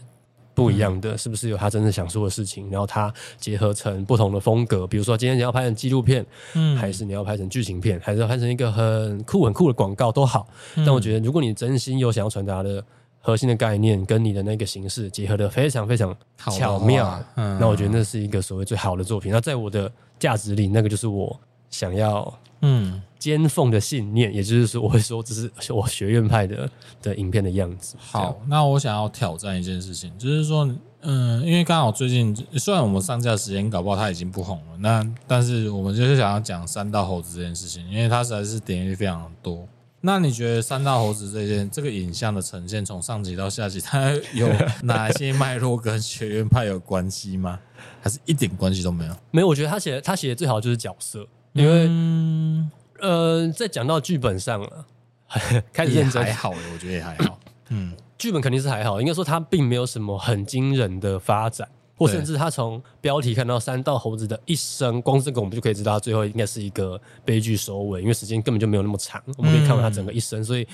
[0.54, 1.16] 不一样的？
[1.16, 2.70] 是不是有他真正想说的事情？
[2.70, 6.24] 然后他结合成不同的风格，比如说今天你要拍成纪录片，
[6.54, 10.46] 嗯，还是你要拍成剧情片，还是要拍成一个很酷很酷的广告都好。
[10.76, 12.84] 但我觉得，如果你真心有想要传达的。
[13.24, 16.12] 核心的概念跟你的那个形式结合的非常非常
[16.50, 19.30] 巧妙，嗯，那我觉得那是一个所谓最好的作品。
[19.30, 19.88] 那在我的
[20.18, 21.38] 价值里，那个就是我
[21.70, 26.68] 想要嗯坚奉的信念，也就是说，我会说这是我学院派的
[27.00, 27.94] 的影片的样子。
[28.00, 30.68] 好，那我想要挑战一件事情，就是说，
[31.02, 39.68] 嗯，因为刚好最近虽然我们上架时间搞不好它已经不红了，那但是我们就是想要讲三道猴子这件事情，因为它实在是点击率非常多。
[40.04, 44.48] 那你觉得三道猴子这件这个影像的呈现，从上集到下集， 它有
[44.82, 47.60] 哪些脉络跟学院派有关系吗？
[48.00, 49.16] 还是一点关系都没有？
[49.30, 54.86] 没有，我觉得他写的他写的最好就是角色，因为、嗯、呃，在讲到剧本上了，
[55.72, 57.38] 开始认真还好，我觉得也还好。
[57.70, 61.68] 嗯，剧本肯定是还好，应该说他并没有什么很惊人的发展。
[61.94, 70.42] 或甚至他从标题看到三道猴子的一生，光这个我们就可以知道，他最后应该是一个悲剧收尾，因为时间根本就没有那么长，我们可以看到他整个一生。
[70.42, 70.66] 所以，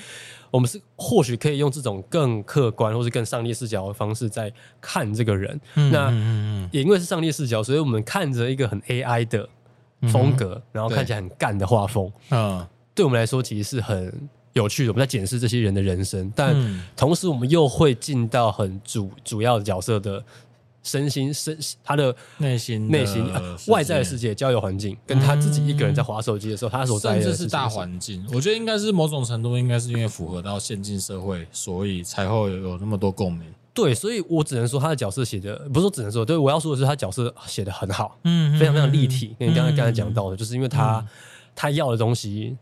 [0.49, 4.51] 我们是或许可以用这种更客观，或是更上帝视角的方式在
[4.81, 5.59] 看这个人。
[5.91, 6.09] 那
[6.71, 9.47] 也因为是上帝视角，所以我们看着一个很 AI 的
[10.07, 14.91] 风格，然后看起来很干的画风，嗯，对我们来说其实是很有趣的。
[14.91, 16.55] 我们在检视这些人的人生，但
[16.95, 20.23] 同时我们又会进到很主主要的角色的。
[20.81, 23.21] 身心身他的内心内心
[23.67, 33.45] 外在的世界交友环境，跟他自己一个人在滑手机的时候，他所在的甚至是大环境，我觉得应该是某种程度，应该是因为符合到现今社会，所以才会有那么多共鸣。
[33.73, 39.35] 对，所以我只能说他的角色写的，不是说只能说，对，我要说的是他角色写的很好，嗯，非常非常立体。
[39.39, 41.05] 跟你刚才刚才讲到的，就是因为他
[41.55, 42.57] 他要的东西，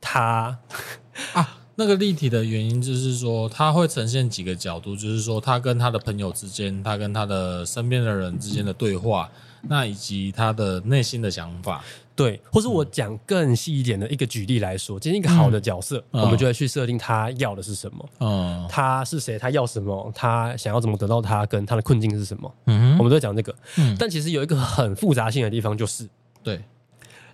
[0.00, 0.58] 他
[1.34, 1.58] 啊。
[1.78, 9.30] 那个立体的原因就是说，他会呈现几个角度，就是说他跟他的朋友之间，他跟他的身边的人之间的对话，
[9.62, 11.84] 那以及他的内心的想法。
[12.14, 23.54] 对，或是我讲更细一点的一个举例来说，今天一个好的角色，嗯、我们就会去设定他要的是什么，嗯，他是谁，他要什么，他想要怎么得到他，跟他的困境是什么，嗯，我们都在讲这个。
[23.76, 26.08] 嗯，但其实有一个很复杂性的地方，就是
[26.42, 26.62] 对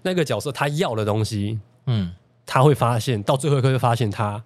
[0.02, 2.12] 那个角色他要的东西，嗯。
[2.44, 4.42] 他会发现，到最后一刻会发现，他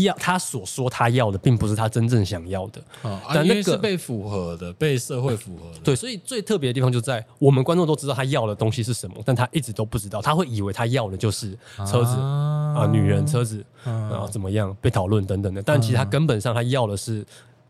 [0.00, 2.82] 要他所说他要的，并不是他真正想要的。
[3.02, 5.78] 啊，但那个是被符合的，被社会符合的。
[5.84, 11.50] 对，所以最特别的地方就在我们观众都知道他要的东西是什么，但他一直都不知道，他会以为他要的就是
[11.86, 15.62] 车子啊、呃，女人、车子，然后怎么样被讨论等等的。
[15.62, 17.22] 但其实他根本上他要的是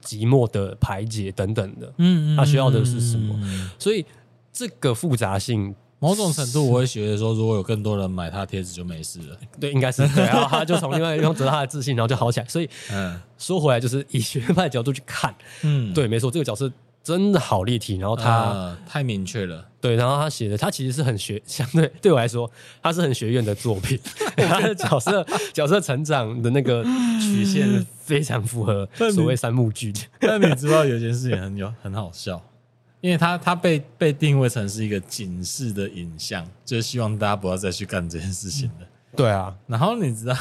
[0.05, 1.93] 寂寞的排解等等的。
[1.99, 3.37] 嗯，他需要的是什么？
[3.79, 4.07] 所以
[4.53, 5.75] 这个复杂性。
[6.03, 9.39] 某种程度，我会觉得说，如果有更多人买他贴纸，就没事了。
[9.61, 10.25] 对，应该是对。
[10.25, 12.47] 然后他就从另外一个地方得到他的自信，然后就好起来。
[12.49, 15.33] 所以， 嗯，说回来，就是以学院派的角度去看，
[15.63, 16.69] 嗯，对，没错，这个角色
[17.05, 17.99] 真的好立体。
[17.99, 19.95] 然后他、呃、太明确了，对。
[19.95, 22.51] 然后他写的，他其实是很学，相对对我来说，
[22.83, 23.97] 他是很学院的作品。
[24.37, 26.83] 他的角色角色成长的那个
[27.21, 29.93] 曲线非常符合 所谓三幕剧。
[30.19, 32.43] 但你知道有件事情很有很好笑。
[33.03, 38.87] 因为他他被被定位成是一个警示的影像，就是希望大家不要再去干这件事情了。
[39.17, 40.37] 对啊，然后你知道，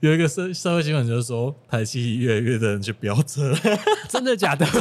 [0.00, 3.54] 有一个社社会新闻，就是说台七越来越多人去飙车，
[4.08, 4.64] 真的假的？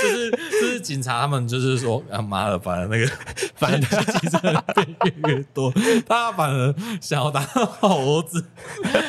[0.00, 3.06] 就是就是警察他们就是说啊妈的，反而那个
[3.56, 4.38] 反正骑车
[4.74, 5.72] 变越来越多，
[6.06, 8.44] 他反而想要当猴子。
[8.84, 9.00] 因为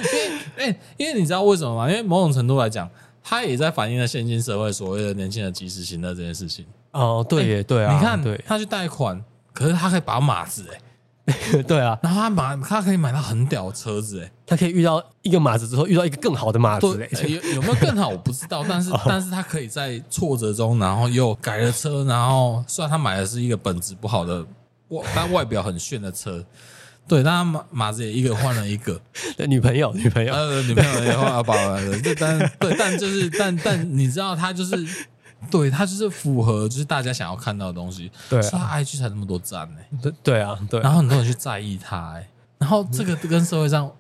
[0.58, 1.90] 哎、欸，因为你知道为什么吗？
[1.90, 2.90] 因为某种程度来讲，
[3.24, 6.66] 他也在反映了现今社会所谓的年轻人及时行乐这件事情。
[6.92, 10.82] 哦，对耶，对啊，你看，对，他去贷款，可是他可以把马子哎。
[11.68, 24.44] 对啊，然后他买，他可以买到很屌的车子，哎，他可以遇到一个马子之后，遇到一个更好的马子，哎，有有没有更好我不知道，但是 但是他可以在挫折中，然后又改了车，然后虽然他买的是一个本质不好的
[24.90, 26.44] 外，但外表很炫的车，
[27.16, 29.00] 对，但他马马子也一个换了一个，
[29.36, 30.34] 对，女朋友女朋友。
[30.34, 34.88] 呃女朋友也换了宝来的，这 但对，但就是但但你知道他就是。
[35.50, 39.78] 对，他就是符合就是大家想要看到的东西，对、啊，所以他 IG 才那么多赞呢。
[40.00, 43.92] 对对啊，对，然后很多人去在意他，哎，然后这个跟社会上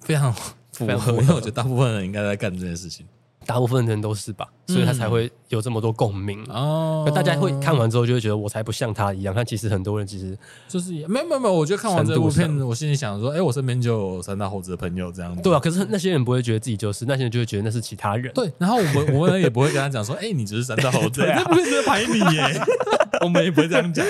[0.00, 0.34] 非常
[0.72, 3.06] 符合，因为我觉得大部分人应该在干这件事情。
[3.48, 7.10] 大部分人都是吧，所以他才会有这么多共鸣哦。
[7.14, 9.32] 大家会看完之后就会觉得我才不像他一样。
[9.34, 10.36] 但其实很多人其实
[10.68, 11.54] 就是没有没有没有。
[11.54, 15.40] 我觉得看完这部片子，我心里想说，哎，我身边就有三大猴子的朋友这样子。
[15.40, 18.30] 对啊，可是那些人不会觉得自己就是，那些人就会觉得那是其他人。
[18.34, 22.60] 对，然后我们 我们也不会跟他讲说，哎，你只是三大猴子，这部片子在排你耶。
[23.24, 24.04] 我们也不会这样讲。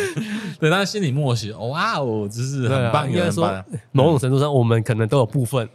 [0.58, 3.08] 对，但是心里默许，哇哦，就是很棒。
[3.08, 3.48] 应该说，
[3.92, 5.68] 某种程度上，我们可能都有部分。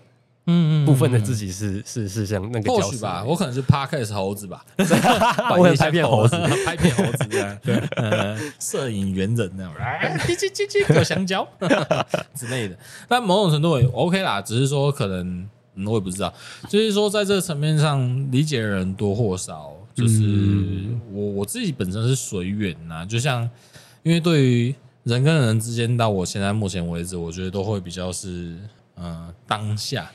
[0.46, 4.66] 嗯嗯，部分的自己是是是像那个角色，或许吧，我可能是 Podcast 猴子吧，
[5.58, 6.36] 我也拍片猴子，
[6.66, 7.82] 拍片猴子这样， 对，
[8.60, 9.74] 摄影猿人那样，
[10.20, 11.48] 叽叽叽叽，有香蕉。
[12.36, 12.78] 之类的。
[13.08, 15.48] 但某种程度也 OK 啦，只是说可能
[15.86, 16.34] 我也不知道，
[16.70, 20.22] 就是说在这个层面上理解的人多或少，就是
[21.12, 23.50] 我我自己本身是随缘呐，就像
[24.04, 28.58] 因为对于人跟人之间，到我现在目前为止，我觉得都会比较是
[28.98, 30.12] 嗯当下。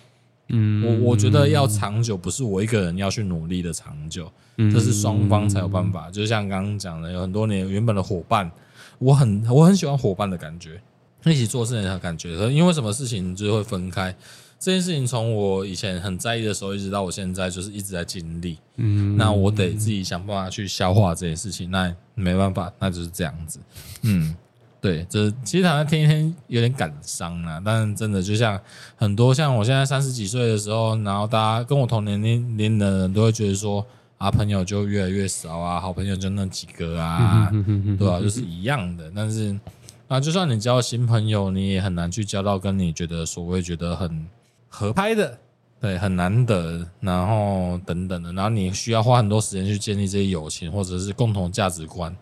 [0.49, 6.11] 嗯，我我觉得要长久，不是我一个人要去努力的长久，这是双方才有办法。
[6.11, 8.51] 就像刚刚讲的，有很多年原本的伙伴，
[8.99, 10.80] 我很我很喜欢伙伴的感觉，
[11.24, 12.30] 一起做事情的感觉。
[12.51, 14.14] 因为什么事情就会分开，
[14.59, 18.59] 这件事情从我以前很在意的时候，一直到我现在就是一直在经历。
[18.76, 21.70] 嗯，那我得自己想办法去消化这件事情。
[21.70, 23.59] 那没办法，那就是这样子。
[24.03, 24.34] 嗯。
[24.80, 28.60] 对，这其实好像天天有点感伤啊，但真的就像
[28.94, 33.84] 很多像我现在三十几岁的时候，然后大家跟我同年龄龄的人都会觉得说
[34.18, 37.50] 啊，朋友就越来越少啊，好朋友就那几个啊，
[37.98, 38.20] 对吧？
[38.20, 39.10] 就是一样的。
[39.14, 39.58] 但是
[40.06, 44.26] 啊，就算你交新朋友，你也很难去交到跟你觉得所谓觉得很
[44.68, 45.36] 合拍的，
[45.80, 52.14] 对，很难得，然后等等的，然后你需要花很多时间去建立这些友情或者是共同价值观。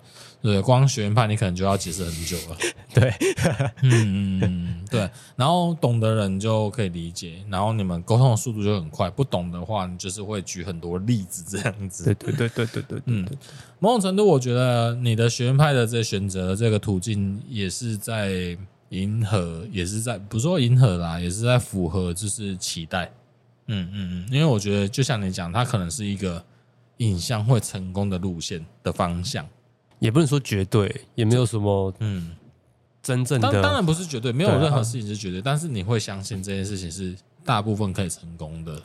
[0.46, 2.56] 对，光学院派你可能就要解释很久了。
[2.94, 3.12] 对，
[3.82, 5.10] 嗯嗯对。
[5.34, 9.10] 然后懂的人就可以理解，然后你们沟通的速度就很快。
[9.10, 12.04] 不懂的话，你就是会举很多例子这样子。
[12.04, 13.28] 对对对对对对，嗯。
[13.80, 18.56] 某种程度，我觉得你的学院派的这选择这个途径，也是在
[18.90, 23.10] 迎合，也是在不说迎合啦，也是在符合就是期待。
[23.66, 26.42] 嗯嗯嗯，因为我觉得就像你讲，它可能是一个
[26.98, 29.44] 影像会成功的路线的方向。
[29.98, 32.36] 也不能说绝对，也没有什么嗯，
[33.02, 33.50] 真正的。
[33.50, 35.40] 当当然不是绝对，没有任何事情是绝对。
[35.40, 38.80] 但是你会相信这件事情是大部分可以成功的。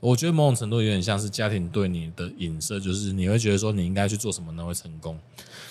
[0.00, 5.18] 我觉得某种程度有点像是家庭对你的影射，就是你会觉得说你应该去做什么能会成功。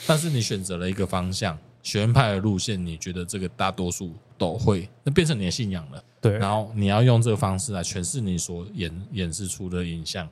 [0.06, 6.04] 但是你选择了一个方向，学院派的路线，你觉得这个大多数都会，那变成你的信仰了。
[6.22, 10.30] 对，然后你要用这个方式来诠释你所演演示出的影像。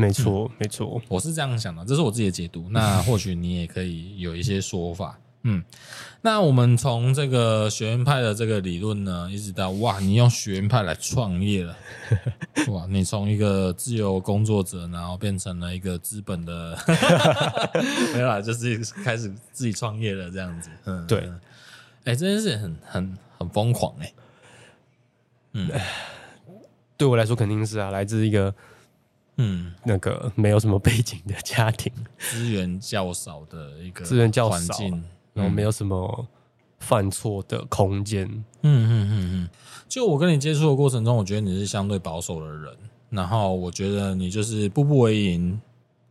[0.00, 2.68] 没错，嗯、没错，我是这样想的，这是我自己的解读。
[2.70, 5.18] 那 或许你也可以有一些说法。
[5.42, 5.64] 嗯，
[6.20, 11.74] 那我们从这个学院派的这个理论呢，一直到哇，你用学院派来创业了，
[12.68, 16.76] 哇，你从一个自由工作者，然后变成了一个资本的，
[18.12, 20.68] 没有啦，就是开始自己创业了这样子。
[20.84, 21.20] 嗯，对，
[22.04, 24.14] 哎、欸，这件事很很很疯狂哎、欸。
[25.52, 25.70] 嗯，
[26.98, 28.54] 对我来说肯定是啊，来自一个。
[29.42, 34.74] 嗯，那个没有什么背景的家庭，资源较少的一个资源较少，
[35.32, 36.26] 然后没有什么
[36.78, 38.26] 犯错的空间。
[38.26, 39.48] 嗯嗯嗯嗯，
[39.88, 42.76] 就我跟你接触的过程中，我觉得你是相对保守的人，
[43.08, 45.58] 然后我觉得你就是步步为营，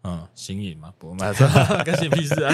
[0.04, 1.48] 嗯，行营嘛，不买这
[1.84, 2.52] 干些屁事啊！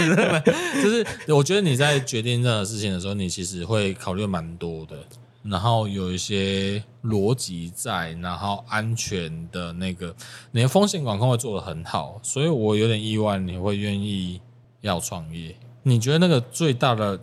[0.84, 4.98] 就是我觉得你在决定任何事情的时候，你其实会考虑蛮多的。
[5.46, 10.16] 然后有一些逻辑在，然后安全的那个，
[10.52, 14.41] 你的风险管控会做得很好，所以我有点意外你会愿意
[14.82, 15.56] 要创业。
[15.84, 17.20] 你觉得那个最大的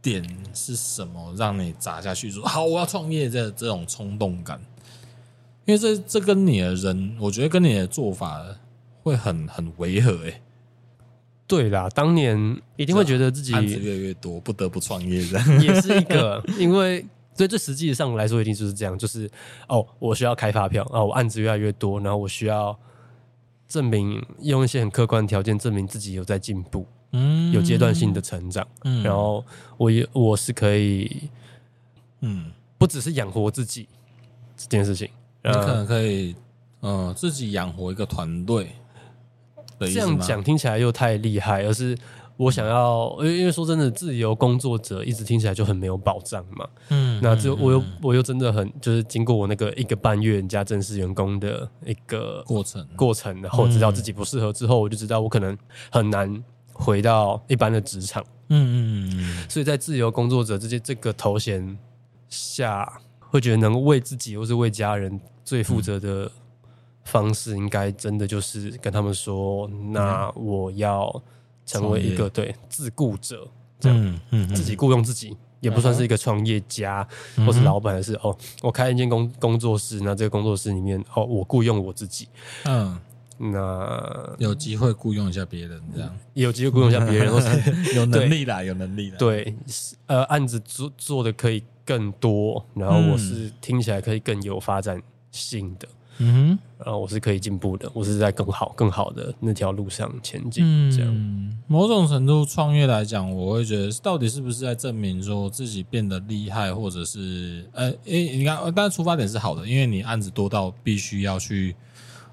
[0.00, 3.28] 点是什么，让你砸下去说好我要创业？
[3.28, 4.58] 这这种冲动感，
[5.66, 8.42] 因为这这跟你的人，我觉得跟你的做法
[9.02, 10.40] 会很很违和哎。
[11.46, 17.04] 对啦，当年一定会觉得自己 案子越来越多，不得不创业的， 也是一个，因为
[17.40, 19.30] 对这实际上来说，一定就是这样，就是
[19.66, 22.78] 哦，我需要开发票啊，我案子越来越多，然后我需要
[23.66, 29.42] 证明，用一些很客观的条件证明自己有在进步，嗯，有阶段性的成长，嗯，然后
[29.78, 31.30] 我也我是可以，
[32.20, 33.88] 嗯，不只是养活自己
[34.54, 35.08] 这件事情，
[35.42, 36.36] 你可能可以，
[36.82, 38.70] 嗯、呃，自己养活一个团队。
[39.78, 41.96] 这样讲听起来又太厉害，而是
[42.40, 46.66] 我想要，因为因为说真的，自由工作者一直听起来就很没有保障嘛。
[46.88, 55.54] 嗯，那就我又我又真的很就是经过我那个一个半月人家正式员工的一个过程过程，然后知道自己不适合之后，我就知道我可能
[55.90, 58.24] 很难回到一般的职场。
[58.48, 61.78] 嗯嗯嗯，所以在自由工作者这些这个头衔
[62.30, 66.30] 下，会觉得能为自己或是为家人最负责的。
[67.02, 71.10] 方式应该真的就是跟他们说，那我要
[71.72, 73.46] 成为一个对自雇者，
[73.78, 77.06] 这样，嗯嗯，自己雇佣自己，也不算是一个创业家
[77.46, 82.28] 或是老板，而是哦，我开一间工工作室，那这个工作室里面哦，我雇佣我自己，
[82.64, 82.98] 嗯，
[83.38, 86.16] 那有机会雇佣一下别人，这样。
[86.34, 87.48] 也有机会雇佣一下别人，或是
[87.94, 89.54] 有能力啦，有能力啦，对，
[90.06, 95.00] 呃，案子做做的可以更多，然后我是听起来可以更有发展
[95.30, 95.88] 性的。
[96.22, 100.62] 嗯哼，啊我是可以进步的，我是在更好、更好的那条路上前进。
[100.90, 111.74] 这样，嗯，某种程度创业来讲，我会觉得到底是不是在证明说自己变得厉害，或者是呃，诶，你看，但是出发点是好的，因为你案子多到必须要去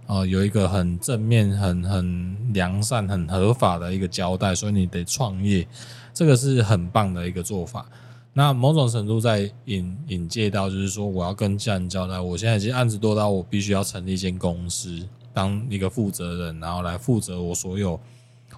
[0.07, 5.65] 呃有一个很正面、很很良善、很合法的一个交代，所以你得创业，
[6.13, 7.85] 这个是很棒的一个做法。
[8.37, 17.99] 那某种程度在引引介到，就是说我要跟家人交代，我现在已经案子多到我必须要成立一间公司，当一个负责人，然后来负责我所有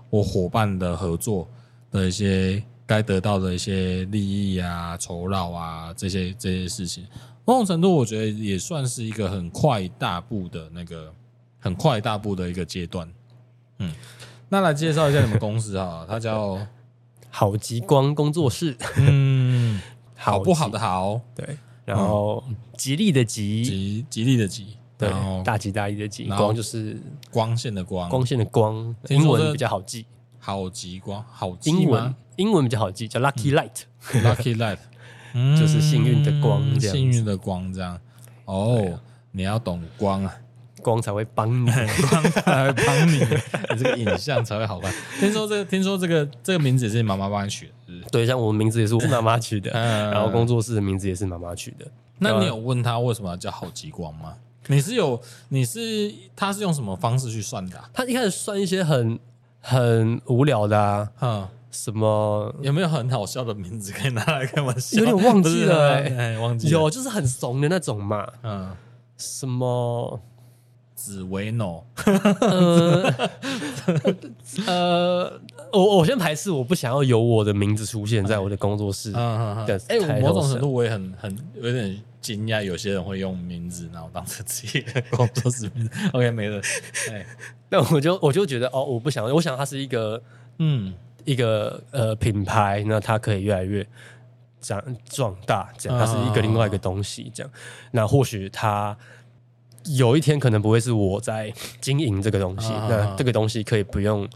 [0.10, 1.48] 我伙伴的合作
[1.92, 7.08] 的一些该得到的一些利益啊、酬劳啊这些这些事情。
[7.46, 11.10] 某种程度，我觉得也算是一个很快大步的那个
[11.58, 13.10] 很快大步的一个阶段。
[13.78, 13.94] 嗯，
[14.50, 16.60] 那来介绍一下你们公司啊，它叫。
[17.30, 19.80] 好极光工作室，嗯，
[20.16, 22.44] 好不好的好，对，然后
[22.78, 25.10] 吉利的吉，吉吉利的吉，对，
[25.44, 27.00] 大吉大利的吉，光就是
[27.32, 30.06] 光线的光，光线的光，英文比较好记，
[30.40, 34.80] 好极光，好英文英文比较好记，叫 Lucky Light，Lucky Light，
[35.60, 38.00] 就是幸运的光，幸运的光这样，
[38.46, 39.00] 哦，
[39.32, 40.36] 你要懂光啊。
[40.82, 41.70] 光才会帮你，
[42.10, 43.20] 光才会帮你，
[43.72, 44.94] 你这个影像才会好看。
[45.20, 48.10] 听说这个，听说这个这个名字也是你妈妈帮你取的，是不是？
[48.12, 49.72] 对，像我的名字也是我妈妈取的，
[50.12, 51.86] 然后工作室的名字也是妈妈取的。
[52.18, 54.36] 那你有问他为什么要叫好极光吗？
[54.68, 57.82] 你是有，你是他是用什么方式去算的？
[57.94, 59.18] 他一开始算一些很
[59.62, 65.00] 很无聊的啊，嗯，什么有没有很好笑的名字可以拿来开玩笑？
[65.00, 68.72] 有点忘记了，哎，忘记有，就是很怂的那种嘛，嗯，
[69.18, 70.22] 什么？
[71.00, 73.14] 紫薇 no， 呃，
[74.68, 75.42] 呃，
[75.72, 79.14] 我我先排斥，我不想要有我的名字出现在我的工作室。
[79.16, 85.92] 嗯嗯哎，我某种程度我也很很有点惊讶，有些人会用名字然后当成自己的工作室名字。
[86.12, 86.62] OK，没了。
[87.10, 87.26] 哎，
[87.72, 90.22] 那我就我就觉得哦，我不想，我想它是一个
[90.58, 90.94] 嗯
[91.24, 93.88] 一个呃品牌，那它可以越来越
[94.60, 97.50] 长壮大，这样它是一个另外一个东西，这样。
[97.92, 98.98] 那或许它。
[99.86, 104.28] 有一天可能不会是我在经营这个东西，那这个东西可以不用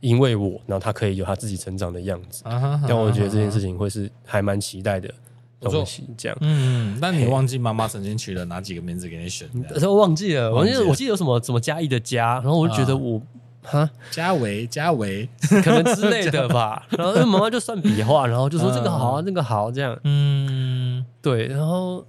[0.00, 2.42] 因为我，然后它可以有它自己成长的样子。
[2.44, 5.12] 但我觉得这件事情会是还蛮期待的
[5.60, 6.04] 东西。
[6.16, 9.48] 这样，嗯，但你忘记妈妈曾经取了哪几个名字给你选？
[9.82, 13.20] 我忘记了，我记得我记得有什么什么嘉义的嘉，然后我就觉得我
[13.62, 15.28] 哈嘉维嘉维
[15.62, 16.86] 可能之类的吧。
[16.96, 19.98] 然后妈妈就算笔画，然后就说这个好，那个好，这样。
[20.04, 22.04] 嗯，对，然后。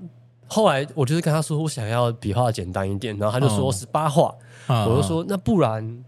[0.51, 4.35] 后来我就是跟他说，我想要笔画简单一点，然后他就说十八画，
[4.67, 6.03] 我就说那不然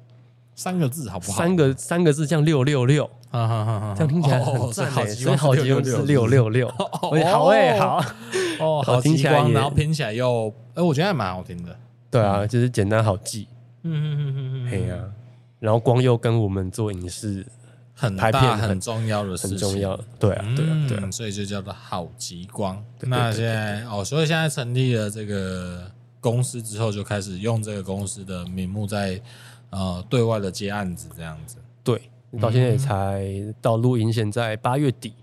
[0.53, 1.37] 三个字好不好？
[1.37, 2.85] 三个三个字这样六六。
[2.85, 8.03] 六，这样听起来很赞欸，所以好极光是六六六，好哎好。
[8.59, 11.73] 哦，好听起来，然后拼起来又哎，我觉得还蛮好听的。
[12.11, 13.47] 对啊，就是简单好记，
[13.83, 14.97] 嗯嗯嗯嗯嗯，嘿呀，
[15.59, 17.45] 然后光又跟我们做影视。
[17.93, 22.83] 很大很重要的事情，很重要，对啊，对啊，对啊，所以就叫做好极光。
[23.01, 25.89] 那现在哦，所以现在成立了这个
[26.19, 29.21] 公司之后，就开始用这个公司的名目在
[29.69, 31.57] 呃对外的接案子，这样子。
[31.83, 32.09] 对，
[32.41, 33.25] 到现在才
[33.61, 35.13] 到录音，现在八月底。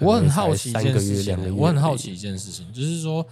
[0.00, 3.24] 我很好奇一件事情，我很好奇一件事情，就是说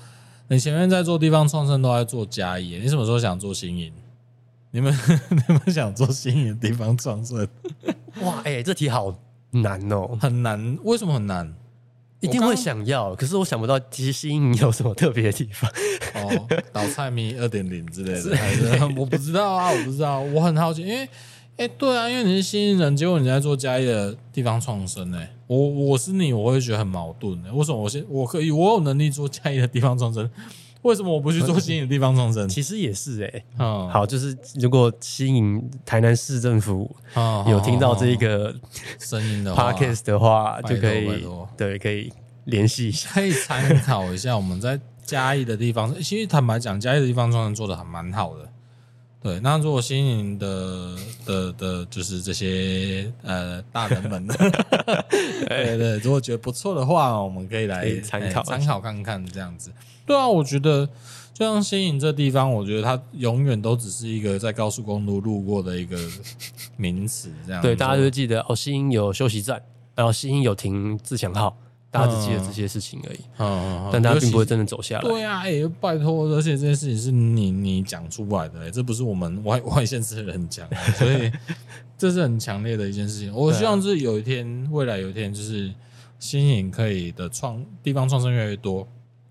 [0.46, 3.92] 你前面在做地方创生，都在做嘉义，你什么时候想做新营？
[4.72, 4.92] 你们
[5.30, 7.46] 你们想做新营的地方创生？
[8.22, 9.14] 哇，哎、欸，这题好
[9.50, 10.78] 难哦，很难。
[10.84, 11.54] 为什么很难？
[12.20, 15.70] 一定会想要，可是我想不到其实新营有什么特别的地方。
[16.14, 18.66] 哦，倒菜米二点零之类的，还是
[18.96, 20.20] 我不知道啊，我不知道。
[20.20, 20.98] 我很好奇，因为，
[21.56, 27.42] 哎、欸，对啊，因为你是新营人，结果你在做嘉义的地方创生，哎，我我是你，我会觉得很矛盾。
[27.56, 30.30] 为什么我先我可以，我有能力做嘉义的地方创生？
[30.82, 32.48] 为什么我不去做新营的地方创生？
[32.48, 36.90] 其实也是哎、欸，嗯，好，就是如果新营台南市政府
[37.46, 38.54] 有听到这个
[38.98, 41.26] 声音的 podcast 的话，就可以
[41.56, 42.12] 对，可以
[42.44, 45.94] 联系一下，可以参考一下我们在嘉义的地方。
[46.02, 48.48] 其实坦白讲，嘉义的地方创生做的还蛮好的。
[49.22, 50.96] 对，那如果新营的
[51.26, 54.26] 的的，就是这些呃大人们，
[55.46, 59.70] 对对，如果觉得不错的话，我们可以来参考参考看看这样子。
[60.06, 60.88] 对啊，我觉得
[61.34, 65.98] 就像新营这地方，我觉得它永远都只是一个在高速公路路过的一个
[66.78, 67.60] 名词，这样。
[67.60, 69.62] 对，大家就会记得哦，新营有休息站，
[69.94, 71.54] 然后新营有停自强号，
[71.90, 73.18] 大家只记得这些事情而已。
[73.38, 73.90] 嗯嗯嗯。
[73.92, 75.02] 但大家并不会真的走下来。
[75.02, 81.30] 对啊，哎、欸，拜托，而且这件事情是你你讲出来的，这不是我们外 外县市的人讲，所以
[81.98, 83.34] 这是很强烈的一件事情。
[83.34, 85.72] 我希望是有一天，未来有一天，就是
[86.18, 88.86] 新颖可以的创地方创生越来越多。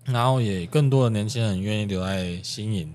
[0.06, 2.92] 然后也更多的年轻人愿意留在新颖，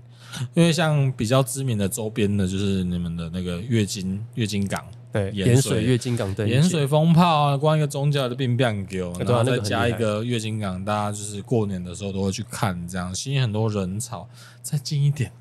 [0.54, 4.84] 因为像比较知名的周边的，就是你们的那个月经月经港，
[5.16, 14.28] 对，盐水月津港对，盐水风炮啊，光一个宗教的病变给，然后再加一个月津港，大家就是过年的时候都会去看，这样吸引很多人潮。
[14.62, 15.32] 再近一点，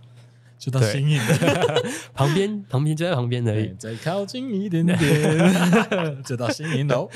[0.57, 1.21] 就到新营
[2.15, 4.97] 旁边， 旁边就在旁边而已，再靠近一点点，
[6.25, 7.11] 就到新营楼。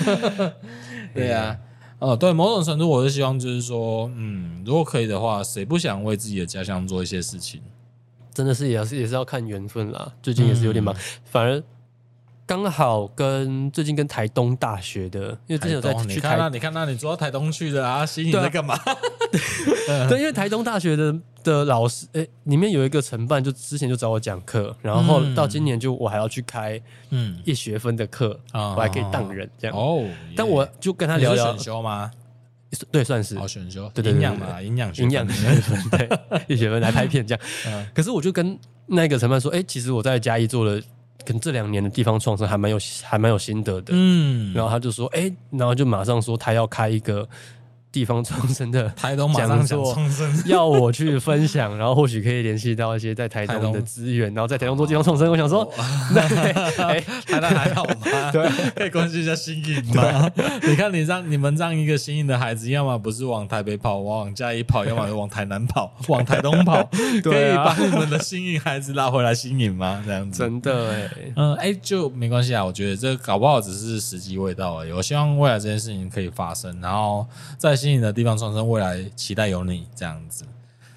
[1.15, 1.59] 对呀、啊。
[2.01, 7.61] 哦，对，某种程度我是希望，就是说，嗯，如果可以的话，谁不想为自己的家乡做一些事情？
[8.35, 10.13] 真的是也是也是要看缘分啦。
[10.23, 11.63] 最近也是有点忙，嗯、反而
[12.49, 18.07] 刚好跟最近跟台东大学的，因为之前有在去台，那，你看那，你坐到台东去的啊？
[18.07, 18.75] 新营在干嘛？
[20.09, 26.81] 对，因为台东大学的的老师，哎，里面有一个承办，就之前就找我讲课，然后到今年就我还要去开
[27.11, 30.03] 嗯一学分的课，我还可以当人这样哦。
[30.35, 32.11] 但我就跟他聊聊选修吗？
[32.91, 36.09] 对，算是好选修，对营养嘛，营养营养学分，对
[36.47, 37.45] 一学分来拍片这样。
[37.95, 40.81] 可是我就跟那个承办说，哎，其实我在嘉义做了，
[41.25, 44.53] 可能这两年的地方创生还蛮有还蛮有心得的，嗯。
[44.55, 47.29] 然后他就说，哎，然后就马上说他要开一个。
[47.91, 55.31] 地方创生的 台东马上想创生， 要我去分享，然后或许可以联系到一些在台东的资源， 然后在台东做地方创生。
[55.31, 55.67] 我想说，
[56.15, 56.21] 那
[56.85, 58.31] 哎，台东还好吗？
[58.33, 60.31] 对，可以关心一下新营吗？
[60.63, 66.83] 你看，你让你们让一个新营的孩子，要么不是往台北跑，往嘉义跑，要么往台南跑，往台东跑，
[67.23, 70.03] 可以把你们的新营孩子拉回来新营吗？
[70.07, 72.63] 这样子，真的哎，嗯，哎，就没关系啊。
[72.65, 74.93] 我觉得这搞不好只是时机未到而已。
[74.93, 77.27] 我希望未来这件事情可以发生，然后
[77.57, 77.78] 在。
[77.79, 80.45] 新营的地方创生，未来期待有你这样子，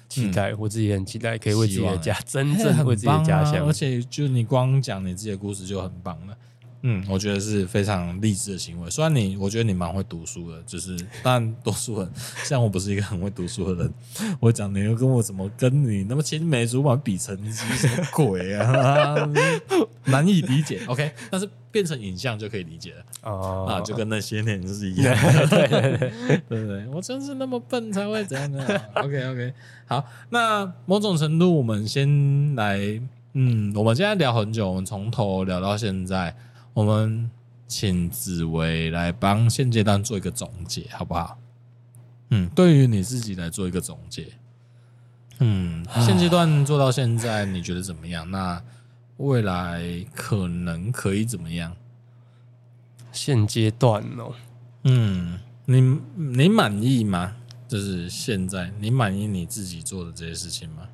[0.08, 6.36] 期待我自己很期待，可以为自己的家真正为自己的家乡，而且就你光讲你自己的故事就很棒了。
[6.82, 8.90] 嗯，我觉得是非常励志的行为。
[8.90, 12.10] 虽然你，我觉得你蛮会读书的，就是但多数人
[12.42, 13.94] 像我不是一个很会读书的人，
[14.40, 19.14] 我讲你又跟我怎么跟你那么青梅竹马比成绩什么鬼啊？
[20.06, 20.80] 难以理解。
[20.88, 23.04] OK，但是变成影像就可以理解了。
[23.22, 25.16] 哦，啊，就跟那些年是一样。
[25.48, 28.66] 对对对对 对，我真是那么笨才会这样呢。
[28.94, 29.54] OK OK，
[29.86, 33.00] 好，那某种程度我们先来，
[33.34, 36.34] 嗯，我们现在聊很久，我们从头聊到现在。
[36.74, 37.30] 我们
[37.68, 41.38] 请紫薇来帮现阶段做一个总结，好不好？
[42.30, 44.26] 嗯，对于你自己来做一个总结。
[45.38, 48.30] 嗯，现阶段做到现在，你觉得怎么样？
[48.30, 48.62] 那
[49.18, 49.82] 未来
[50.14, 51.76] 可能可以怎么样？
[53.12, 54.32] 现阶段哦，
[54.84, 55.80] 嗯，你
[56.14, 57.36] 你满意吗？
[57.68, 60.88] 就是现在，你满意你自己做的这些事情吗？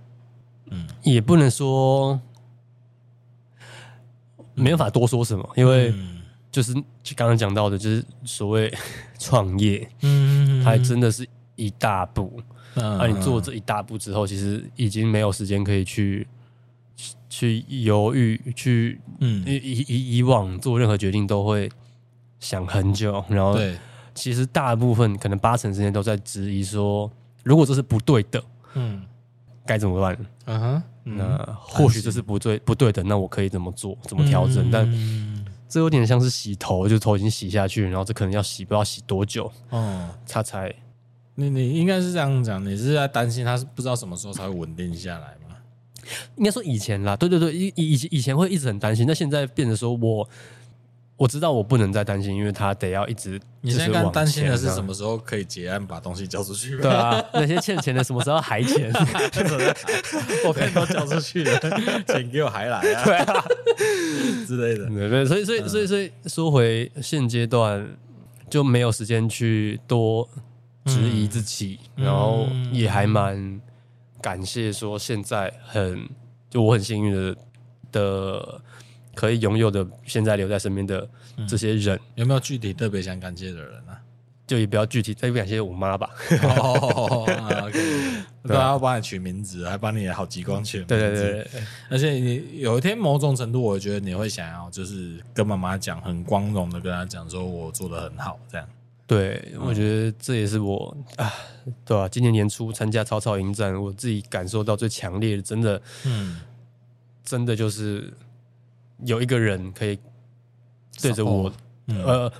[0.70, 2.20] 嗯，也不能说。
[4.58, 5.94] 没有法多说什么，因为
[6.50, 6.72] 就是
[7.16, 8.72] 刚刚讲到的，就是所谓
[9.18, 11.26] 创业，嗯，还真的是
[11.56, 12.42] 一大步。
[12.74, 16.26] 啊，你做这一大步之后，其实已经没有时间可以去
[17.28, 21.68] 去犹豫，去嗯，以以以往做任何决定都会
[22.38, 23.58] 想很久，然后
[24.14, 27.10] 其实大部分可能八成时间都在质疑说，
[27.42, 28.42] 如果这是不对的，
[28.74, 29.02] 嗯，
[29.66, 30.16] 该怎么办？
[30.44, 30.82] 嗯哼。
[31.16, 33.96] 那或许这是不对不对的，那我可以怎么做？
[34.02, 34.70] 怎么调整？
[34.70, 34.86] 但
[35.68, 40.74] 这有点像是洗头，就头已经洗下去，然后这可能要洗，不知道洗多久，哦，他才
[41.34, 45.56] 你你应该是这样讲，你是在担心他是不知道什么时候才会稳定下来吗？
[46.36, 50.28] 应该说以前啦，对对对，以以以前会一直很担心，那现在变得说我。
[51.18, 53.40] 我知道我不能再担心，因为他得要一直。
[53.60, 56.76] 你现在担心的是什么时候可以结案把东西交出去？
[56.78, 58.92] 对啊，那些欠钱的什么时候还钱？
[60.46, 61.58] 我看都交出去了，
[62.06, 63.02] 钱给我还来啊？
[63.04, 63.44] 对啊，
[64.46, 64.86] 之类的。
[64.86, 67.84] 对对，所以所以所以所以说回现阶段
[68.48, 70.26] 就没有时间去多
[70.84, 73.60] 质疑自己，嗯、然后也还蛮
[74.22, 76.08] 感谢说现在很
[76.48, 77.36] 就我很幸运的
[77.90, 78.60] 的。
[79.18, 81.08] 可以拥有的，现在留在身边的
[81.48, 83.98] 这些人，嗯、有没有具体特别想感谢的人呢、啊？
[84.46, 86.08] 就也比较具体，特别感谢我妈吧。
[86.40, 87.26] 哦，
[88.46, 90.94] 都要帮你取名字，还帮你好极光取名字。
[90.94, 98.64] 对对对，而且你有一天某种程度，我觉得你会想要，就是跟妈妈讲，很光荣的跟她讲，说我做的很好，这样。
[99.04, 101.28] 对，我觉得这也是我啊，
[101.84, 102.08] 对吧、啊？
[102.08, 106.40] 今年年初参加草草迎战，我自己感受到最强烈的，真的，嗯，
[107.24, 108.14] 真的就是。
[109.04, 109.98] 有一个人可以
[111.00, 111.52] 对着我，
[111.86, 112.32] 嗯、呃，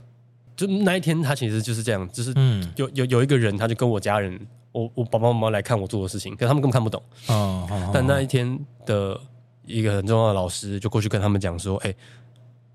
[0.56, 2.32] 就那一天他其实就是这样，就是
[2.76, 4.38] 有有有一个人，他就跟我家人，
[4.72, 7.02] 我我爸爸妈妈来看我做的事情，可他们根本看不懂。
[7.28, 9.20] 哦哦哦、但那一天的
[9.64, 11.96] 一个很重要的老师就过去跟他们讲说：“哎、欸。”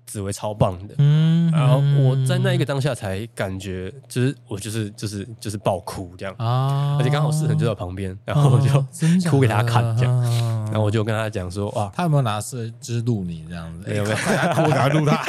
[0.06, 6.34] 紫薇超棒的，嗯，然后我在那一个当下才感觉，就是我就是就是就是爆哭这样。
[6.38, 8.84] 啊，而且刚好世恒就在旁边，然后我就
[9.30, 10.22] 哭给他看这样，
[10.66, 13.88] 然后我就跟他讲说，哇，他有没有拿摄就是录你这样子？
[13.88, 14.16] 没有没有，
[14.54, 15.24] 哭给他录他，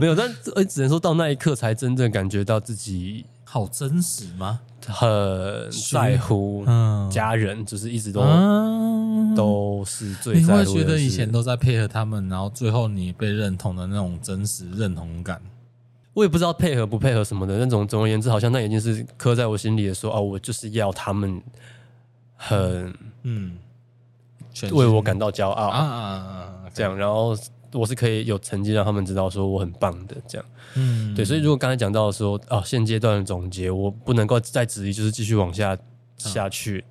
[0.00, 3.26] 没有， 但呃只能说到那一刻才真正感觉到自己
[3.56, 4.60] 好真实吗？
[4.86, 5.02] 很
[5.90, 6.62] 在乎
[7.10, 8.20] 家人，就是一直都
[9.34, 10.38] 都是最。
[10.38, 15.40] 你会觉得以前都在配合他们，然后最后你被认同的那种真实认同感，
[16.12, 17.88] 我也不知道配合不配合什么的那种。
[17.88, 21.42] 总而言之，好像那已经是刻在我心里的，说哦，我就是要他们
[22.36, 22.92] 很
[23.22, 23.56] 嗯，
[24.70, 27.34] 为我感到骄傲啊，这样，然后。
[27.76, 35.76] 我是可以有成绩让他们知道说我很棒的这样，嗯，对，所以如果刚才讲到说哦，现阶段的总结，我不能够再质疑，就是继续往下
[36.16, 36.82] 下去，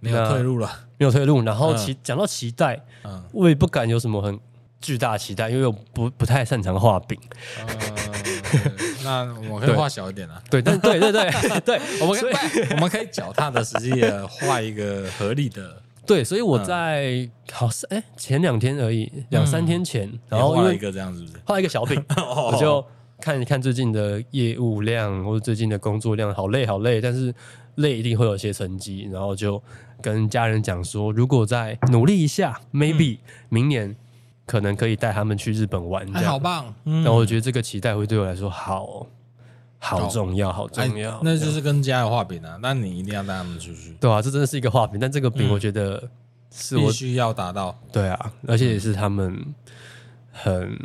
[0.00, 1.42] 没有退路了，没有退路。
[1.42, 4.38] 然后期讲到期待，嗯，我也不敢有什么很
[4.80, 7.18] 巨大期待，因为我不不太擅长画饼。
[9.04, 11.30] 那 我可以画小一点啊，对，但对对对
[11.60, 12.34] 对， 我们可以
[12.72, 15.82] 我们可以脚踏的实际的画一个合理的。
[16.08, 22.02] 对，所以我在、嗯、好是哎前两天而已，两三天前，嗯、然后画一个这样子，画一个小饼，
[22.50, 22.82] 我就
[23.20, 27.32] 看一看最近的业务量或者最近的工作量，好累好累，但是
[27.74, 29.62] 累一定会有些成绩，然后就
[30.00, 33.18] 跟家人讲说，如果再努力一下，maybe
[33.50, 33.94] 明年
[34.46, 36.24] 可能可以带他们去日本玩，这样。
[36.24, 36.74] 好棒。
[36.84, 39.06] 然后我觉得这个期待会对我来说好。
[39.80, 42.58] 好重要，好重要，那就是跟家有画饼啊。
[42.60, 46.02] 那你一定要带他们出去，对啊，这真的是一个画饼，但这个饼我觉得
[46.50, 47.78] 是我必须要达到。
[47.92, 49.54] 对啊，而且也是他们
[50.32, 50.76] 很，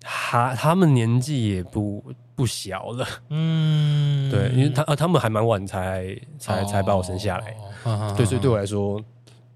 [0.00, 2.04] 他他们年纪也不
[2.34, 7.56] 不小了，嗯，对，因为他他们还蛮晚才才才把我生下来，
[8.16, 9.00] 对，所以对我来说，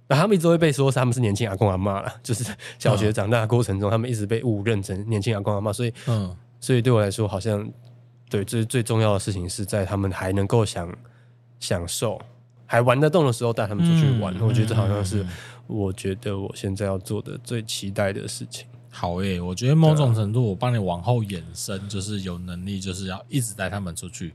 [0.06, 2.44] 那他们一直会被说他们是年轻阿公阿妈了， 就是
[2.78, 7.68] 小学长大的过程中，他们一直被误认成年轻阿公阿妈，所以，嗯，所以对我来说好像。
[8.32, 10.90] 对，最最重要的事情是在他们还能够享
[11.60, 12.18] 享受、
[12.64, 14.34] 还玩得动的时候带他们出去玩。
[14.38, 15.22] 嗯、我觉得这好像是
[15.66, 18.66] 我觉得我现在要做的最期待的事情。
[18.90, 24.32] 好诶、欸，我觉得某种程度我帮你往后延伸，就是有能力就是要一直带他们出去。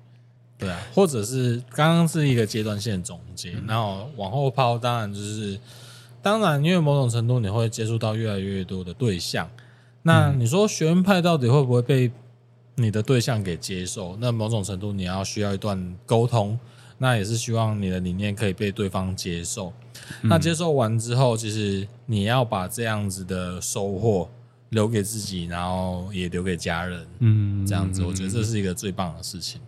[0.60, 5.60] 对啊，或者是刚刚是一个阶段性的总结，然后往后抛，当然就是
[6.22, 9.50] 当然，因为某种程度你会接触到越来越多的对象。
[10.04, 12.12] 那你说学院派到底会不会被？
[12.80, 16.58] 你的对象给接受，那某种程度你要需要一段沟通，
[17.00, 19.74] 那也是希望你的理念可以被对方接受。
[20.22, 24.30] 嗯、那接受完之后，其实你要把这样子的收获
[24.70, 27.08] 留给自己，然后也留给家人。
[27.20, 29.60] 嗯，这样子，我觉得这是一个最棒的事情，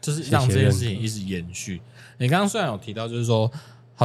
[0.00, 1.80] 就是让这件事情一直延续。
[2.18, 3.50] 你刚刚虽然有提到，就是说。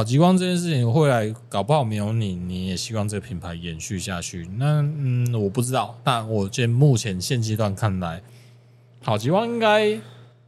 [0.00, 4.48] 好极光这件事情，后来搞不好没有你，你也希望这个品牌延续下去。
[4.56, 8.22] 那嗯，我不知道，但我觉得目前现阶段看来，
[9.04, 10.00] 好极光应该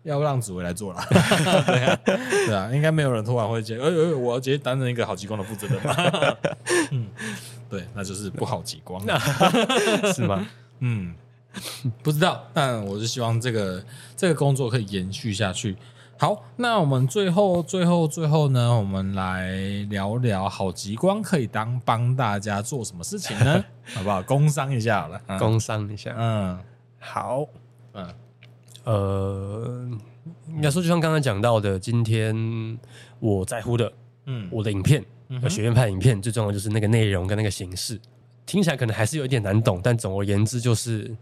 [0.05, 1.05] 要让紫薇来做了。
[1.67, 6.37] 对啊，对啊，应该没有人突然会接，哎哎，我要直接担任一个好极光的负责人吗？
[6.91, 7.09] 嗯，
[7.69, 9.05] 对，那就是不好极光，
[10.17, 10.49] 是吗？
[10.79, 11.15] 嗯，
[12.03, 13.85] 不知道，但我是希望这个
[14.17, 15.77] 这个工作可以延续下去。
[16.23, 19.51] 好，那我们最后、最后、最后呢，我们来
[19.91, 23.65] 聊聊好极光可以当帮大家做什么事情呢？
[23.93, 24.23] 好不好？
[24.23, 26.15] 工商一下好了，工商一下。
[26.17, 26.57] 嗯，
[27.01, 27.45] 好，
[27.95, 28.07] 嗯，
[28.85, 29.91] 呃，
[30.51, 32.79] 应该说就像刚才讲到的，今天
[33.19, 33.93] 我在乎的，
[34.27, 38.01] 嗯，我的影片，嗯，学院派影片，最重要的就是那个内容跟那个形式，
[38.47, 41.13] 听起来可能还是有一点难懂，但总而言之就是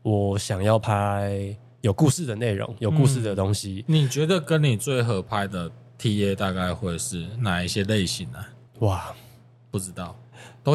[0.00, 3.84] 我想要拍有故事的内容，有故事的东西。
[3.88, 8.38] 嗯，你觉得跟你最合拍的 TA 大概会是哪一些类型呢？
[8.80, 9.14] 哇，
[9.70, 10.16] 不知道。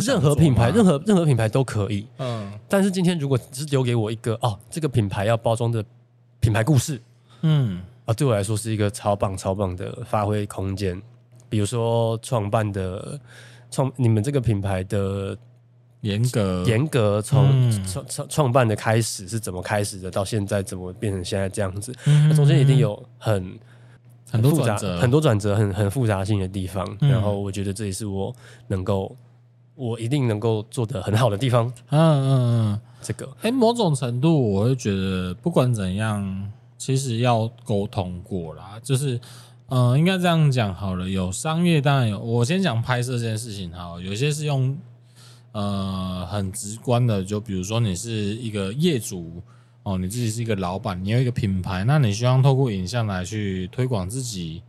[0.02, 2.08] 任何品牌，任何任何品牌都可以。
[2.18, 5.86] 嗯，但是今天如果只是留给我一个哦，这个品牌要包装的
[6.40, 7.00] 品牌故事，
[7.42, 11.00] 嗯啊，对我来说是一个超棒超棒的发挥空间。
[11.48, 13.20] 比如说创办的
[13.70, 15.38] 创，你们这个品牌的
[16.04, 21.92] 严格严格从创创创办的开始是怎么开始的，到现在怎么变成现在这样子？
[22.06, 23.60] 那中间一定有很
[24.32, 26.88] 很多转折，很多转折，很很复杂性的地方。
[27.02, 28.34] 然后我觉得这也是我
[28.68, 29.14] 能够。
[29.76, 32.30] 我一定能够做的很好的地方，嗯嗯
[32.74, 39.20] 嗯，这个，哎，某种程度我会觉得，不管怎样，其实要沟通过啦，就是，
[39.70, 41.10] 嗯，应该这样讲好了。
[41.10, 44.78] 有商业当然有，我先讲拍摄这件事情哈，有些是用，
[45.54, 49.42] 呃，很直观的，就比如说你是一个业主
[49.84, 54.62] 哦，你自己是一个老板，你有一个品牌，那你希望透过影像来去推广自己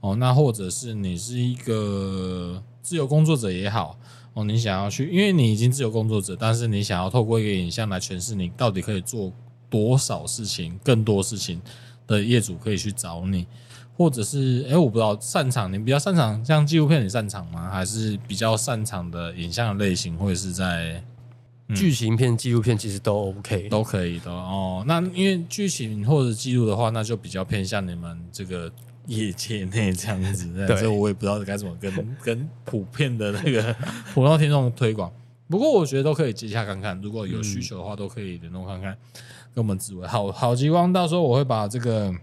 [0.00, 3.98] 哦，那或者是你是一个自由工作者也好。
[4.34, 9.30] 哦，你想要去，因为你已经自由工作者，但是你想要透过一个影像来诠释你到底可以做
[9.68, 11.60] 多少事情，更多事情
[12.06, 13.46] 的业主可以去找你，
[13.96, 17.70] 或者是，哎，我不知道擅长，你比较擅长像纪录片，你擅长吗？
[17.70, 21.02] 还是比较擅长的影像类型，或者是在
[21.74, 24.84] 剧情片、纪录片，其实都 OK，都可以的哦。
[24.86, 28.70] 那因为剧情或者记录的话，那就比较偏向你们这个。
[29.08, 30.46] 业界内这样子，
[30.78, 31.92] 所以我也不知道该怎么跟
[32.22, 33.74] 跟普遍的那个
[34.14, 35.10] 普通听众推广。
[35.48, 38.96] 不过我觉得都可以接洽看看，如果有需求的话，都可以联络看看，
[39.52, 40.92] 跟我们紫微好好极光。
[40.92, 42.14] 到时候我会把这个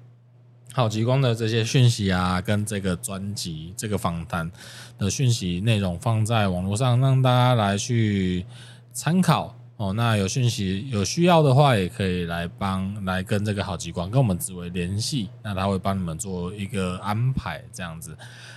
[0.71, 4.49] 好极光的这些讯息啊，跟这个专辑、这个访谈
[4.97, 8.45] 的讯息内容放在网络上，让大家来去
[8.93, 9.55] 参考。
[9.77, 18.13] 哦，那有讯息有需要的话，也可以来帮来跟这个好极光跟我们紫薇联系，那他会帮你们做一个安排，这样子。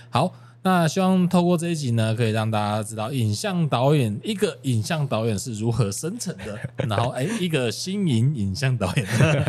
[0.09, 0.33] 好，
[0.65, 6.57] 那希望透过这一集呢，可以让大家知道影像导演一个影像导演是如何生成的，
[6.87, 9.05] 然后哎，一个新颖影像导演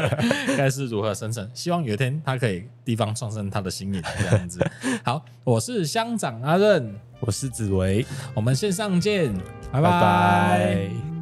[0.59, 1.49] 该是如何生成。
[1.55, 4.59] 希望有一天他可以地方创生他的新颖这样子。
[5.05, 8.05] 好，我是乡长阿任，我是紫薇，
[8.35, 9.32] 我们线上见，
[9.70, 9.82] 拜拜。
[9.82, 11.14] 拜拜。